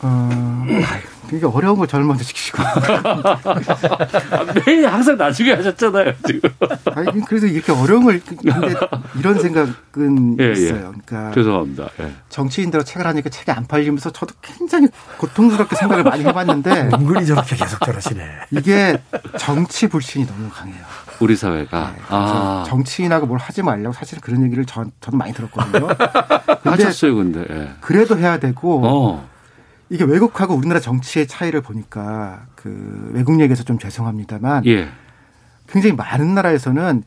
어, 0.03 0.65
이게 1.31 1.45
어려운 1.45 1.77
걸 1.77 1.87
저를 1.87 2.05
먼저 2.05 2.23
시키시고. 2.23 2.61
매일 4.65 4.85
항상 4.87 5.17
나중에 5.17 5.53
하셨잖아요, 5.53 6.13
지금. 6.27 6.49
아니, 6.93 7.21
그래도 7.21 7.47
이렇게 7.47 7.71
어려운 7.71 8.03
걸, 8.03 8.19
근데 8.19 8.51
이런 9.17 9.39
생각은 9.39 10.37
예, 10.41 10.49
예. 10.49 10.51
있어요. 10.51 10.93
그러니까. 11.05 11.31
죄송합니다. 11.33 11.89
예. 12.01 12.11
정치인들로 12.29 12.83
책을 12.83 13.07
하니까 13.07 13.29
책이 13.29 13.51
안 13.51 13.65
팔리면서 13.65 14.11
저도 14.11 14.35
굉장히 14.41 14.89
고통스럽게 15.17 15.75
생각을 15.75 16.03
많이 16.03 16.23
해봤는데. 16.25 16.89
은근히 16.99 17.25
저렇게 17.25 17.55
계속 17.55 17.79
저러시네. 17.85 18.23
이게 18.51 19.01
정치 19.37 19.87
불신이 19.87 20.27
너무 20.27 20.49
강해요. 20.49 20.83
우리 21.19 21.35
사회가. 21.35 21.93
네, 21.95 22.01
아. 22.09 22.63
정치인하고 22.67 23.27
뭘 23.27 23.39
하지 23.39 23.61
말라고 23.63 23.93
사실 23.93 24.19
그런 24.19 24.43
얘기를 24.43 24.65
전, 24.65 24.91
저도 24.99 25.15
많이 25.17 25.33
들었거든요. 25.33 25.87
하셨어요, 26.63 27.15
근데. 27.15 27.45
예. 27.49 27.69
그래도 27.79 28.17
해야 28.19 28.39
되고. 28.39 28.81
어. 28.85 29.32
이게 29.93 30.05
외국하고 30.05 30.55
우리나라 30.55 30.79
정치의 30.79 31.27
차이를 31.27 31.61
보니까 31.61 32.47
그 32.55 33.11
외국 33.13 33.39
얘기해서 33.39 33.63
좀 33.63 33.77
죄송합니다만 33.77 34.65
예. 34.65 34.89
굉장히 35.67 35.95
많은 35.95 36.33
나라에서는 36.33 37.03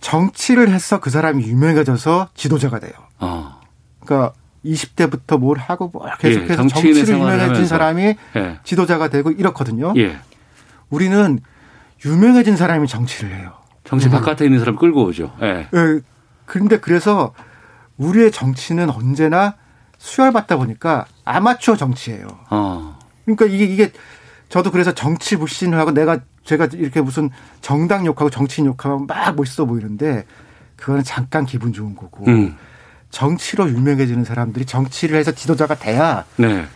정치를 0.00 0.68
해서 0.68 0.98
그 0.98 1.08
사람이 1.08 1.44
유명해져서 1.44 2.30
지도자가 2.34 2.80
돼요. 2.80 2.94
어. 3.20 3.60
그러니까 4.00 4.32
20대부터 4.64 5.38
뭘 5.38 5.56
하고 5.58 5.88
뭘 5.92 6.10
계속해서 6.18 6.52
예, 6.52 6.56
정치를 6.56 7.08
유명해진 7.08 7.64
사람이 7.64 8.02
예. 8.34 8.58
지도자가 8.64 9.06
되고 9.06 9.30
이렇거든요. 9.30 9.94
예. 9.96 10.18
우리는 10.90 11.38
유명해진 12.04 12.56
사람이 12.56 12.88
정치를 12.88 13.36
해요. 13.36 13.52
정치 13.84 14.08
음. 14.08 14.10
바깥에 14.10 14.44
있는 14.44 14.58
사람 14.58 14.74
끌고 14.74 15.04
오죠. 15.04 15.32
예. 15.42 15.68
예. 15.72 16.00
그런데 16.44 16.80
그래서 16.80 17.34
우리의 17.98 18.32
정치는 18.32 18.90
언제나 18.90 19.54
수혈받다 19.98 20.56
보니까 20.56 21.06
아마추어 21.24 21.76
정치예요. 21.76 22.26
어. 22.50 22.98
그러니까 23.24 23.46
이게 23.46 23.64
이게 23.64 23.92
저도 24.48 24.70
그래서 24.70 24.94
정치 24.94 25.36
불신을 25.36 25.78
하고 25.78 25.90
내가 25.90 26.20
제가 26.44 26.68
이렇게 26.72 27.00
무슨 27.00 27.30
정당 27.60 28.06
욕하고 28.06 28.30
정치인 28.30 28.66
욕하고 28.66 29.00
막 29.00 29.34
멋있어 29.36 29.64
보이는데 29.64 30.24
그거는 30.76 31.02
잠깐 31.02 31.44
기분 31.44 31.72
좋은 31.72 31.96
거고 31.96 32.24
음. 32.28 32.56
정치로 33.10 33.68
유명해지는 33.68 34.24
사람들이 34.24 34.66
정치를 34.66 35.18
해서 35.18 35.32
지도자가 35.32 35.74
돼야 35.74 36.24
네. 36.36 36.66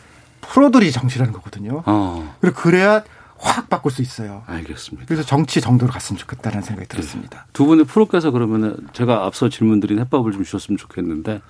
프로들이 0.41 0.91
정치라는 0.91 1.33
거거든요. 1.33 1.83
어. 1.87 2.35
그리고 2.41 2.57
그래야 2.57 3.05
확 3.39 3.71
바꿀 3.71 3.93
수 3.93 4.03
있어요. 4.03 4.43
알겠습니다. 4.47 5.07
그래서 5.07 5.23
정치 5.23 5.61
정도로 5.61 5.93
갔으면 5.93 6.19
좋겠다는 6.19 6.63
생각이 6.63 6.89
들었습니다. 6.89 7.39
네. 7.39 7.51
두 7.53 7.67
분의 7.67 7.87
프로께서 7.87 8.31
그러면은 8.31 8.77
제가 8.93 9.25
앞서 9.25 9.49
질문드린 9.49 9.99
해법을 10.01 10.33
좀 10.33 10.45
주셨으면 10.45 10.77
좋겠는데 10.77 11.41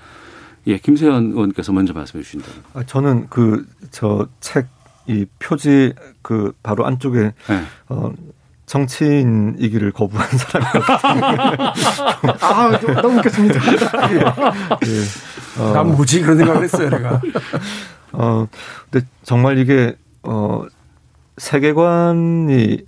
예, 0.67 0.79
김세현 0.79 1.33
의원께서 1.33 1.73
먼저 1.73 1.93
말씀해 1.93 2.23
주신다면. 2.23 2.63
아, 2.75 2.83
저는 2.85 3.29
그 3.29 3.65
저 3.91 4.27
책 4.41 4.67
이 5.07 5.25
표지 5.41 5.93
그 6.23 6.53
바로 6.63 6.87
안쪽에 6.87 7.33
네. 7.49 7.63
어 7.89 8.13
정치인이기를 8.67 9.91
거부한 9.93 10.29
사람이거든요. 10.29 11.73
아, 12.41 12.79
너무 13.03 13.19
웃겼습니다. 13.19 13.59
예. 14.13 14.19
예. 14.19 15.61
어. 15.63 15.73
난 15.73 15.89
뭐지? 15.89 16.21
그런 16.23 16.37
생각을 16.39 16.63
했어요, 16.63 16.91
내가. 16.91 17.21
어, 18.13 18.47
근데 18.91 19.07
정말 19.25 19.59
이게, 19.59 19.97
어, 20.23 20.63
세계관이 21.39 22.79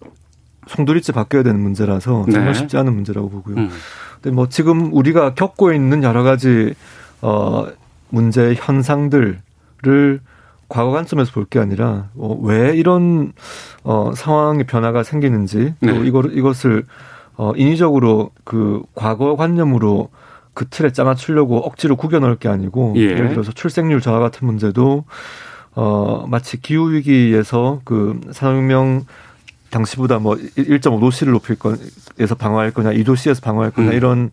송두리째 0.68 1.12
바뀌어야 1.12 1.42
되는 1.42 1.58
문제라서 1.60 2.24
정말 2.30 2.52
네. 2.52 2.54
쉽지 2.54 2.76
않은 2.76 2.94
문제라고 2.94 3.28
보고요. 3.30 3.56
음. 3.56 3.70
근데 4.20 4.34
뭐 4.34 4.48
지금 4.48 4.92
우리가 4.92 5.34
겪고 5.34 5.72
있는 5.72 6.02
여러 6.04 6.22
가지 6.22 6.74
어, 7.22 7.66
문제 8.10 8.54
현상들을 8.56 10.20
과거 10.68 10.90
관점에서 10.90 11.32
볼 11.32 11.46
게 11.46 11.58
아니라 11.58 12.08
어, 12.16 12.38
왜 12.42 12.76
이런 12.76 13.32
어, 13.84 14.12
상황의 14.14 14.64
변화가 14.64 15.02
생기는지 15.02 15.74
또 15.80 15.86
네. 15.92 16.06
이걸 16.06 16.36
이것을 16.36 16.84
어, 17.36 17.52
인위적으로 17.56 18.30
그 18.44 18.82
과거 18.94 19.36
관념으로 19.36 20.10
그 20.54 20.68
틀에 20.68 20.92
짜맞추려고 20.92 21.58
억지로 21.58 21.96
구겨 21.96 22.18
넣을 22.18 22.36
게 22.36 22.48
아니고 22.48 22.94
예. 22.96 23.02
예를 23.04 23.30
들어서 23.30 23.52
출생률 23.52 24.00
저하 24.02 24.18
같은 24.18 24.46
문제도 24.46 25.04
어 25.74 26.26
마치 26.28 26.60
기후 26.60 26.92
위기에서 26.92 27.80
그 27.84 28.20
산업혁명 28.32 29.06
당시보다 29.70 30.18
뭐 30.18 30.34
1.5도씨를 30.34 31.30
높일 31.30 31.56
거에서 31.58 32.34
방어할 32.36 32.72
거냐 32.72 32.90
2도씨에서 32.92 33.42
방어할 33.42 33.70
거냐 33.70 33.90
음. 33.92 33.94
이런 33.94 34.30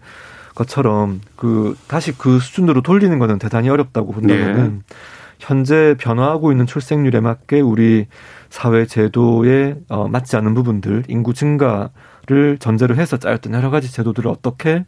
것처럼 0.55 1.21
그 1.35 1.75
다시 1.87 2.17
그 2.17 2.39
수준으로 2.39 2.81
돌리는 2.81 3.17
거는 3.19 3.39
대단히 3.39 3.69
어렵다고 3.69 4.11
본다면은 4.11 4.83
네. 4.87 4.95
현재 5.39 5.95
변화하고 5.97 6.51
있는 6.51 6.65
출생률에 6.65 7.21
맞게 7.21 7.61
우리 7.61 8.07
사회 8.49 8.85
제도에 8.85 9.75
어, 9.87 10.07
맞지 10.07 10.35
않는 10.35 10.53
부분들 10.53 11.03
인구 11.07 11.33
증가를 11.33 12.57
전제로 12.59 12.95
해서 12.95 13.17
짜였던 13.17 13.53
여러 13.53 13.69
가지 13.69 13.91
제도들을 13.91 14.29
어떻게 14.29 14.85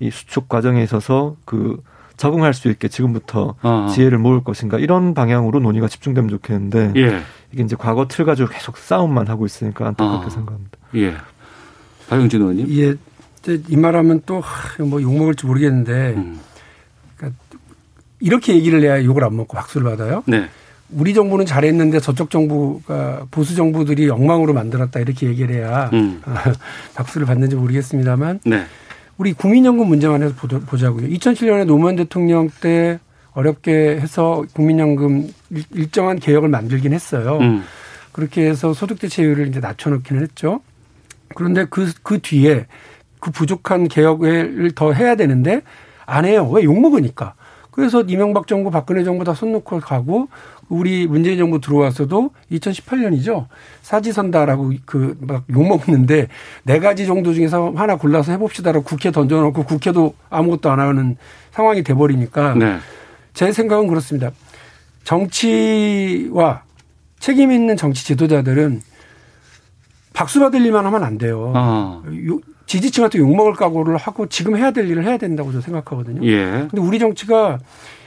이 0.00 0.10
수축 0.10 0.48
과정에 0.48 0.82
있어서 0.82 1.36
그 1.44 1.80
적응할 2.16 2.54
수 2.54 2.70
있게 2.70 2.88
지금부터 2.88 3.56
어 3.62 3.88
지혜를 3.92 4.18
모을 4.18 4.44
것인가 4.44 4.78
이런 4.78 5.14
방향으로 5.14 5.58
논의가 5.60 5.88
집중되면 5.88 6.30
좋겠는데 6.30 6.92
예. 6.96 7.22
이게 7.52 7.62
이제 7.62 7.76
과거 7.76 8.06
틀 8.06 8.24
가지고 8.24 8.50
계속 8.50 8.76
싸움만 8.76 9.28
하고 9.28 9.46
있으니까 9.46 9.88
안타깝게 9.88 10.26
어. 10.26 10.30
생각합니다. 10.30 10.78
예. 10.96 11.14
박영진 12.08 12.40
의원님. 12.40 12.66
예. 12.78 12.94
이 13.68 13.76
말하면 13.76 14.22
또 14.26 14.42
뭐 14.80 15.00
욕먹을지 15.02 15.46
모르겠는데 15.46 16.14
음. 16.16 16.40
그러니까 17.16 17.38
이렇게 18.20 18.54
얘기를 18.54 18.82
해야 18.82 19.02
욕을 19.04 19.24
안 19.24 19.36
먹고 19.36 19.56
박수를 19.56 19.88
받아요. 19.88 20.22
네. 20.26 20.48
우리 20.90 21.14
정부는 21.14 21.46
잘했는데 21.46 22.00
저쪽 22.00 22.30
정부가 22.30 23.26
보수 23.30 23.54
정부들이 23.54 24.08
엉망으로 24.10 24.52
만들었다 24.52 25.00
이렇게 25.00 25.26
얘기를 25.26 25.56
해야 25.56 25.90
음. 25.92 26.22
박수를 26.94 27.26
받는지 27.26 27.56
모르겠습니다만 27.56 28.40
네. 28.44 28.64
우리 29.16 29.32
국민연금 29.32 29.86
문제만 29.86 30.22
해서 30.22 30.34
보자고요. 30.34 31.08
2007년에 31.08 31.64
노무현 31.64 31.96
대통령 31.96 32.50
때 32.60 32.98
어렵게 33.32 33.98
해서 34.00 34.44
국민연금 34.52 35.28
일정한 35.72 36.18
개혁을 36.18 36.48
만들긴 36.48 36.92
했어요. 36.92 37.38
음. 37.40 37.64
그렇게 38.12 38.48
해서 38.48 38.72
소득 38.72 39.00
대체율을 39.00 39.48
이제 39.48 39.60
낮춰놓기는 39.60 40.22
했죠. 40.22 40.60
그런데 41.34 41.64
그, 41.68 41.90
그 42.02 42.20
뒤에 42.20 42.66
그 43.24 43.30
부족한 43.30 43.88
개혁을 43.88 44.72
더 44.74 44.92
해야 44.92 45.14
되는데 45.14 45.62
안 46.04 46.26
해요. 46.26 46.46
왜 46.52 46.62
욕먹으니까. 46.62 47.32
그래서 47.70 48.02
이명박 48.02 48.46
정부, 48.46 48.70
박근혜 48.70 49.02
정부 49.02 49.24
다 49.24 49.32
손 49.32 49.50
놓고 49.52 49.80
가고 49.80 50.28
우리 50.68 51.06
문재인 51.06 51.38
정부 51.38 51.58
들어와서도 51.60 52.30
2018년이죠. 52.52 53.46
사지선다라고 53.80 54.72
그 54.84 55.16
막 55.20 55.44
욕먹는데 55.50 56.28
네 56.64 56.78
가지 56.78 57.06
정도 57.06 57.32
중에서 57.32 57.72
하나 57.74 57.96
골라서 57.96 58.32
해봅시다라고 58.32 58.84
국회 58.84 59.10
던져놓고 59.10 59.64
국회도 59.64 60.14
아무것도 60.28 60.70
안 60.70 60.78
하는 60.80 61.16
상황이 61.52 61.82
돼버리니까 61.82 62.54
네. 62.56 62.76
제 63.32 63.52
생각은 63.52 63.86
그렇습니다. 63.88 64.32
정치와 65.04 66.62
책임 67.20 67.52
있는 67.52 67.76
정치 67.78 68.04
지도자들은 68.04 68.82
박수 70.12 70.40
받을 70.40 70.60
일만 70.60 70.84
하면 70.86 71.02
안 71.04 71.16
돼요. 71.18 71.52
어. 71.56 72.02
지지층한테 72.66 73.18
욕먹을 73.18 73.54
각오를 73.54 73.96
하고 73.96 74.26
지금 74.26 74.56
해야 74.56 74.70
될 74.70 74.88
일을 74.90 75.04
해야 75.04 75.16
된다고 75.16 75.50
저는 75.50 75.62
생각하거든요. 75.62 76.26
예. 76.26 76.66
근데 76.70 76.80
우리 76.80 76.98
정치가 76.98 77.58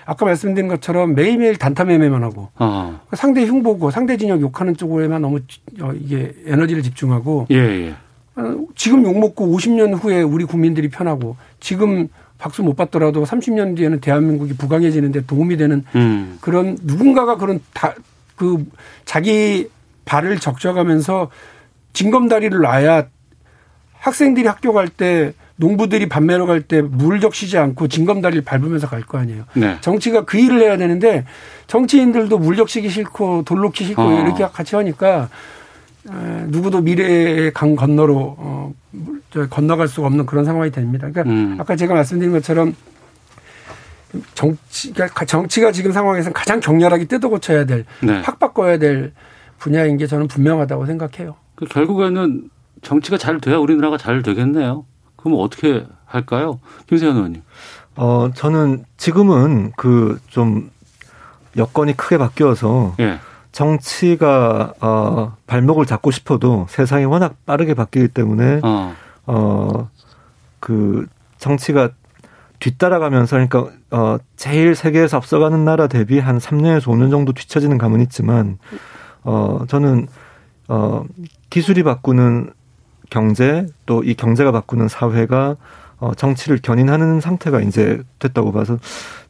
아까 0.05 0.25
말씀드린 0.25 0.67
것처럼 0.67 1.15
매일매일 1.15 1.57
단타 1.57 1.83
매매만 1.83 2.23
하고 2.23 2.49
어. 2.57 3.01
상대 3.13 3.45
흉 3.45 3.61
보고 3.61 3.91
상대 3.91 4.17
진영 4.17 4.39
욕하는 4.41 4.75
쪽에만 4.75 5.21
너무 5.21 5.39
어, 5.81 5.91
이게 5.93 6.33
에너지를 6.45 6.81
집중하고 6.81 7.47
예, 7.51 7.57
예. 7.57 7.95
어, 8.35 8.57
지금 8.75 9.03
욕먹고 9.03 9.55
50년 9.55 10.01
후에 10.01 10.21
우리 10.21 10.45
국민들이 10.45 10.87
편하고 10.89 11.35
지금 11.59 12.07
박수 12.37 12.63
못 12.63 12.75
받더라도 12.75 13.25
30년 13.25 13.75
뒤에는 13.75 13.99
대한민국이 13.99 14.55
부강해지는데 14.55 15.25
도움이 15.25 15.57
되는 15.57 15.83
음. 15.95 16.37
그런 16.39 16.77
누군가가 16.83 17.37
그런 17.37 17.59
다 17.73 17.93
그 18.37 18.63
자기 19.03 19.67
발을 20.05 20.39
적셔가면서 20.39 21.29
징검다리를 21.91 22.57
놔야 22.57 23.07
학생들이 24.07 24.47
학교 24.47 24.73
갈 24.73 24.87
때 24.89 25.33
농부들이 25.57 26.07
밥 26.07 26.23
매러 26.23 26.45
갈 26.45 26.61
때 26.63 26.81
물 26.81 27.19
적시지 27.19 27.57
않고 27.57 27.87
징검다리를 27.87 28.43
밟으면서 28.43 28.87
갈 28.87 29.01
거 29.03 29.17
아니에요. 29.17 29.43
네. 29.53 29.77
정치가 29.81 30.23
그 30.25 30.37
일을 30.37 30.61
해야 30.61 30.77
되는데 30.77 31.25
정치인들도 31.67 32.37
물 32.39 32.55
적시기 32.55 32.89
싫고 32.89 33.43
돌 33.45 33.59
놓기 33.61 33.83
싫고 33.85 34.01
어. 34.01 34.21
이렇게 34.21 34.45
같이 34.47 34.75
하니까 34.75 35.29
누구도 36.47 36.81
미래의 36.81 37.53
강 37.53 37.75
건너로 37.75 38.35
어, 38.37 38.73
건너갈 39.49 39.87
수가 39.87 40.07
없는 40.07 40.25
그런 40.25 40.45
상황이 40.45 40.71
됩니다. 40.71 41.09
그러니까 41.11 41.33
음. 41.33 41.57
아까 41.59 41.75
제가 41.75 41.93
말씀드린 41.93 42.31
것처럼 42.31 42.75
정치가 44.35 45.07
정치가 45.25 45.71
지금 45.71 45.91
상황에서 45.91 46.31
가장 46.31 46.59
격렬하게 46.59 47.05
뜯어 47.05 47.27
고쳐야 47.27 47.65
될, 47.65 47.83
네. 48.01 48.21
확 48.23 48.39
바꿔야 48.39 48.77
될 48.77 49.11
분야인 49.59 49.97
게 49.97 50.07
저는 50.07 50.27
분명하다고 50.27 50.85
생각해요. 50.85 51.35
그 51.55 51.65
결국에는 51.65 52.49
정치가 52.81 53.17
잘 53.17 53.39
돼야 53.39 53.57
우리나라가 53.57 53.97
잘 53.97 54.21
되겠네요. 54.21 54.85
그럼 55.15 55.37
어떻게 55.39 55.85
할까요? 56.05 56.59
김세현 56.87 57.15
의원님. 57.15 57.41
어, 57.95 58.29
저는 58.35 58.85
지금은 58.97 59.71
그 59.75 60.19
좀 60.29 60.69
여건이 61.57 61.97
크게 61.97 62.17
바뀌어서 62.19 62.93
예. 62.99 63.19
정치가 63.51 64.73
어, 64.79 65.35
발목을 65.47 65.85
잡고 65.87 66.11
싶어도 66.11 66.67
세상이 66.69 67.05
워낙 67.05 67.35
빠르게 67.45 67.73
바뀌기 67.73 68.09
때문에 68.09 68.61
어, 68.63 68.93
어 69.25 69.87
그 70.59 71.05
정치가 71.37 71.89
뒤따라가면서 72.59 73.35
그러니까 73.35 73.67
어 73.91 74.17
제일 74.35 74.73
세계에서 74.75 75.17
앞서가는 75.17 75.63
나라 75.63 75.87
대비 75.87 76.17
한 76.19 76.39
3년에서 76.39 76.85
5년 76.85 77.11
정도 77.11 77.31
뒤처지는 77.31 77.77
감은 77.77 78.01
있지만 78.01 78.57
어 79.23 79.59
저는 79.67 80.07
어 80.67 81.03
기술이 81.51 81.83
바꾸는 81.83 82.49
경제 83.09 83.65
또 83.85 84.01
이 84.03 84.13
경제가 84.13 84.51
바꾸는 84.51 84.87
사회가 84.87 85.55
어 85.99 86.13
정치를 86.15 86.59
견인하는 86.61 87.19
상태가 87.21 87.61
이제 87.61 88.01
됐다고 88.19 88.51
봐서 88.51 88.77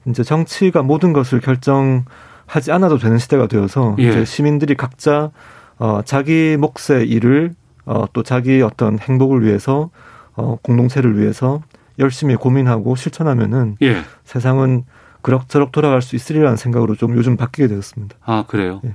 이제 0.05 0.23
정치가 0.23 0.81
모든 0.83 1.13
것을 1.13 1.39
결정하지 1.39 2.71
않아도 2.71 2.97
되는 2.97 3.17
시대가 3.17 3.47
되어서 3.47 3.95
예. 3.99 4.09
이제 4.09 4.25
시민들이 4.25 4.75
각자 4.75 5.31
어 5.79 6.01
자기 6.03 6.57
몫의 6.57 7.07
일을 7.09 7.53
어 7.85 8.05
또 8.11 8.21
자기 8.23 8.61
어떤 8.61 8.99
행복을 8.99 9.43
위해서 9.45 9.89
어 10.35 10.57
공동체를 10.61 11.17
위해서 11.17 11.61
열심히 11.99 12.35
고민하고 12.35 12.95
실천하면은 12.95 13.77
예. 13.81 14.01
세상은 14.25 14.83
그럭저럭 15.21 15.71
돌아갈 15.71 16.01
수 16.01 16.15
있으리라는 16.15 16.57
생각으로 16.57 16.95
좀 16.95 17.15
요즘 17.15 17.37
바뀌게 17.37 17.67
되었습니다. 17.69 18.17
아 18.25 18.43
그래요? 18.47 18.81
예. 18.85 18.93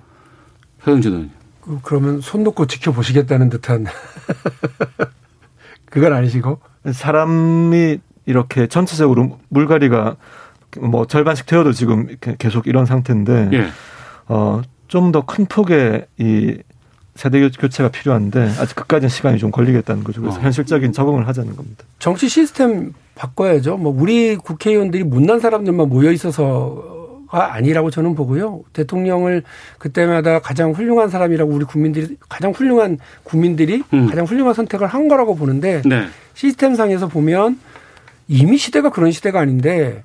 최영진 0.84 1.10
의원님. 1.12 1.41
그, 1.62 1.78
그러면 1.82 2.20
손 2.20 2.42
놓고 2.44 2.66
지켜보시겠다는 2.66 3.48
듯한 3.48 3.86
그건 5.90 6.12
아니시고 6.12 6.58
사람이 6.90 7.98
이렇게 8.26 8.66
전체적으로 8.66 9.38
물갈이가 9.48 10.16
뭐 10.80 11.06
절반씩 11.06 11.46
되어도 11.46 11.72
지금 11.72 12.08
계속 12.38 12.66
이런 12.66 12.86
상태인데 12.86 13.50
예. 13.52 13.66
어좀 14.26 15.12
더 15.12 15.22
큰 15.22 15.46
폭의 15.46 16.06
이 16.18 16.56
세대 17.14 17.46
교체가 17.46 17.90
필요한데 17.90 18.54
아직 18.58 18.74
그까지는 18.74 19.10
시간이 19.10 19.38
좀 19.38 19.50
걸리겠다는 19.50 20.02
거죠. 20.02 20.22
그래서 20.22 20.38
어. 20.38 20.42
현실적인 20.42 20.92
적응을 20.92 21.28
하자는 21.28 21.56
겁니다. 21.56 21.84
정치 21.98 22.28
시스템 22.28 22.94
바꿔야죠. 23.14 23.76
뭐 23.76 23.94
우리 23.94 24.36
국회의원들이 24.36 25.04
못난 25.04 25.38
사람들만 25.38 25.90
모여 25.90 26.10
있어서 26.10 27.01
가 27.32 27.54
아니라고 27.54 27.90
저는 27.90 28.14
보고요. 28.14 28.62
대통령을 28.74 29.42
그때마다 29.78 30.40
가장 30.40 30.72
훌륭한 30.72 31.08
사람이라고 31.08 31.50
우리 31.50 31.64
국민들이 31.64 32.18
가장 32.28 32.52
훌륭한 32.52 32.98
국민들이 33.22 33.82
음. 33.94 34.06
가장 34.06 34.26
훌륭한 34.26 34.52
선택을 34.52 34.86
한 34.86 35.08
거라고 35.08 35.34
보는데 35.34 35.80
네. 35.86 36.08
시스템상에서 36.34 37.08
보면 37.08 37.58
이미 38.28 38.58
시대가 38.58 38.90
그런 38.90 39.12
시대가 39.12 39.40
아닌데 39.40 40.04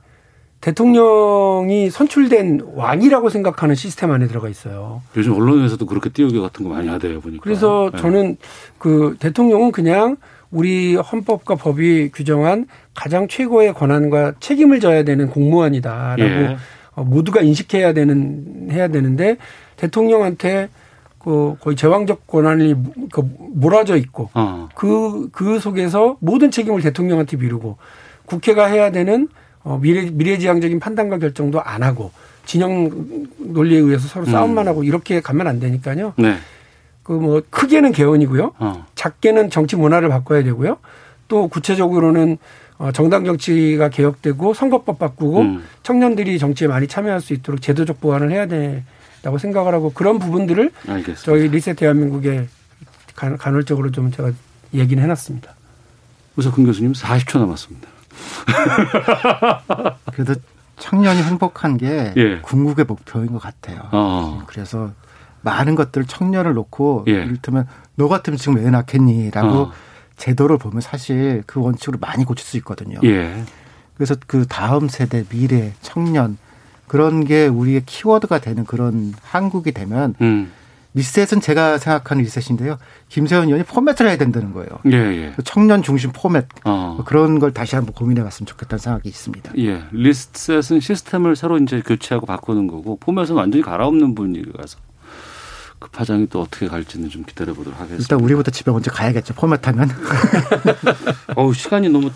대통령이 0.62 1.90
선출된 1.90 2.62
왕이라고 2.76 3.30
생각하는 3.30 3.76
시스템 3.76 4.12
안에 4.12 4.28
들어가 4.28 4.48
있어요. 4.48 5.02
요즘 5.18 5.34
언론에서도 5.34 5.86
그렇게 5.86 6.10
띄우기 6.10 6.40
같은 6.40 6.64
거 6.64 6.74
많이 6.74 6.88
하대요 6.88 7.20
보니까. 7.20 7.44
그래서 7.44 7.90
네. 7.92 8.00
저는 8.00 8.38
그 8.78 9.18
대통령은 9.20 9.74
그냥 9.74 10.16
우리 10.50 10.96
헌법과 10.96 11.56
법이 11.56 12.12
규정한 12.14 12.68
가장 12.96 13.28
최고의 13.28 13.74
권한과 13.74 14.36
책임을 14.40 14.80
져야 14.80 15.04
되는 15.04 15.30
공무원이다라고 15.30 16.24
예. 16.24 16.58
어, 16.98 17.04
모두가 17.04 17.42
인식해야 17.42 17.94
되는 17.94 18.70
해야 18.72 18.88
되는데 18.88 19.38
대통령한테 19.78 20.70
그 21.20 21.56
거의 21.62 21.76
제왕적 21.76 22.26
권한이 22.26 22.76
그 23.12 23.22
몰아져 23.54 23.96
있고 23.98 24.28
그그 24.28 24.40
어. 24.40 24.70
그, 24.74 25.30
그 25.32 25.60
속에서 25.60 26.18
모든 26.20 26.50
책임을 26.50 26.82
대통령한테 26.82 27.38
미루고 27.38 27.78
국회가 28.26 28.66
해야 28.66 28.92
되는 28.92 29.30
어, 29.64 29.78
미래, 29.80 30.10
미래지향적인 30.10 30.80
판단과 30.80 31.20
결정도 31.20 31.62
안 31.62 31.84
하고 31.84 32.12
진영 32.46 32.90
논리에 33.38 33.78
의해서 33.78 34.08
서로 34.08 34.26
싸움만 34.26 34.66
음. 34.66 34.70
하고 34.70 34.84
이렇게 34.84 35.22
가면 35.22 35.48
안 35.48 35.60
되니까요. 35.60 36.14
네. 36.18 36.38
그뭐 37.04 37.44
크게는 37.50 37.92
개헌이고요. 37.92 38.54
어. 38.58 38.86
작게는 38.96 39.50
정치 39.52 39.76
문화를 39.76 40.10
바꿔야 40.10 40.44
되고요. 40.44 40.78
또 41.28 41.48
구체적으로는 41.48 42.38
어, 42.78 42.92
정당 42.92 43.26
정치가 43.26 43.90
개혁되고 43.90 44.54
선거법 44.54 45.00
바꾸고 45.00 45.42
음. 45.42 45.64
청년들이 45.84 46.38
정치에 46.38 46.68
많이 46.68 46.88
참여할 46.88 47.22
수 47.22 47.34
있도록 47.34 47.62
제도적 47.62 48.00
보완을 48.00 48.32
해야 48.32 48.46
된다고 48.46 49.38
생각을 49.38 49.74
하고 49.74 49.92
그런 49.94 50.20
부분들을 50.20 50.72
알겠습니다. 50.88 51.22
저희 51.22 51.48
리셋 51.48 51.76
대한민국에 51.78 52.48
간헐적으로 53.16 53.92
좀 53.92 54.12
제가 54.12 54.32
얘기는 54.74 55.02
해놨습니다. 55.02 55.56
우석훈 56.36 56.66
교수님 56.66 56.94
40초 56.94 57.40
남았습니다. 57.40 57.88
그래도 60.14 60.36
청년이 60.78 61.24
행복한 61.24 61.78
게 61.78 62.14
예. 62.16 62.40
궁극의 62.42 62.86
목표인 62.86 63.32
것 63.32 63.40
같아요. 63.40 63.90
어. 63.92 64.44
그래서 64.46 64.92
많은 65.42 65.74
것들 65.74 66.06
청년을 66.06 66.54
놓고 66.54 67.06
예. 67.08 67.14
이를테면 67.14 67.68
너 67.96 68.08
같으면 68.08 68.38
지금 68.38 68.58
왜 68.58 68.70
낳겠니라고 68.70 69.48
어. 69.48 69.72
제도를 70.18 70.58
보면 70.58 70.82
사실 70.82 71.44
그 71.46 71.62
원칙으로 71.62 71.98
많이 72.00 72.26
고칠 72.26 72.46
수 72.46 72.58
있거든요. 72.58 73.00
예. 73.04 73.44
그래서 73.96 74.16
그 74.28 74.46
다음 74.48 74.88
세대 74.90 75.24
미래 75.30 75.74
청년 75.82 76.38
그런 76.88 77.26
게 77.26 77.48
우리의 77.48 77.84
키워드가 77.86 78.40
되는 78.40 78.66
그런 78.66 79.14
한국이 79.24 79.72
되면 79.72 80.16
음. 80.22 80.52
리셋은 80.94 81.42
제가 81.42 81.78
생각하는 81.78 82.24
리셋인데요. 82.24 82.78
김세현 83.10 83.46
의원이 83.46 83.64
포맷을 83.66 84.08
해야 84.08 84.18
된다는 84.18 84.52
거예요. 84.52 84.70
예, 84.92 84.98
예. 84.98 85.34
청년 85.44 85.84
중심 85.84 86.12
포맷 86.12 86.48
어. 86.64 86.94
뭐 86.98 87.06
그런 87.06 87.38
걸 87.38 87.54
다시 87.54 87.76
한번 87.76 87.94
고민해 87.94 88.24
봤으면 88.24 88.48
좋겠다는 88.48 88.80
생각이 88.80 89.08
있습니다. 89.08 89.52
예. 89.60 89.84
리셋은 89.92 90.80
시스템을 90.80 91.36
새로 91.36 91.60
이제 91.60 91.82
교체하고 91.86 92.26
바꾸는 92.26 92.66
거고 92.68 92.98
포맷은 93.00 93.36
완전히 93.36 93.64
갈아엎는 93.64 94.16
분위기라서 94.16 94.80
그 95.80 95.90
파장이 95.90 96.28
또 96.30 96.42
어떻게 96.42 96.68
갈지는 96.68 97.10
좀 97.10 97.24
기다려 97.24 97.54
보도록 97.54 97.80
하겠습니다. 97.80 98.04
일단 98.04 98.20
우리부터 98.20 98.52
집에 98.52 98.72
먼저 98.72 98.92
가야겠죠. 98.92 99.34
포맷하면. 99.36 99.90
어우 101.36 101.54
시간이 101.54 101.90
너무 101.90 102.10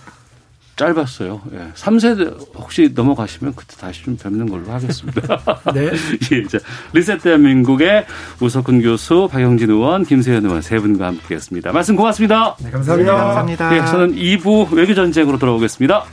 짧았어요. 0.76 1.42
예. 1.54 1.72
3세 1.76 2.56
혹시 2.56 2.92
넘어가시면 2.96 3.54
그때 3.56 3.76
다시 3.78 4.04
좀 4.04 4.18
뵙는 4.18 4.50
걸로 4.50 4.72
하겠습니다. 4.72 5.22
네. 5.76 5.92
예, 6.32 6.48
자, 6.48 6.58
리셋 6.94 7.22
대한민국의 7.22 8.06
우석훈 8.40 8.82
교수, 8.82 9.28
박영진 9.32 9.70
의원, 9.70 10.06
김세현 10.06 10.44
의원 10.46 10.62
세 10.62 10.80
분과 10.80 11.06
함께 11.08 11.36
했습니다. 11.36 11.72
말씀 11.72 11.96
고맙습니다. 11.96 12.56
네, 12.60 12.72
감사합니다. 12.72 13.12
네, 13.12 13.18
감사합니다. 13.18 13.76
예, 13.76 13.86
저는 13.86 14.16
2부 14.16 14.74
외교전쟁으로 14.74 15.38
돌아오겠습니다. 15.38 16.06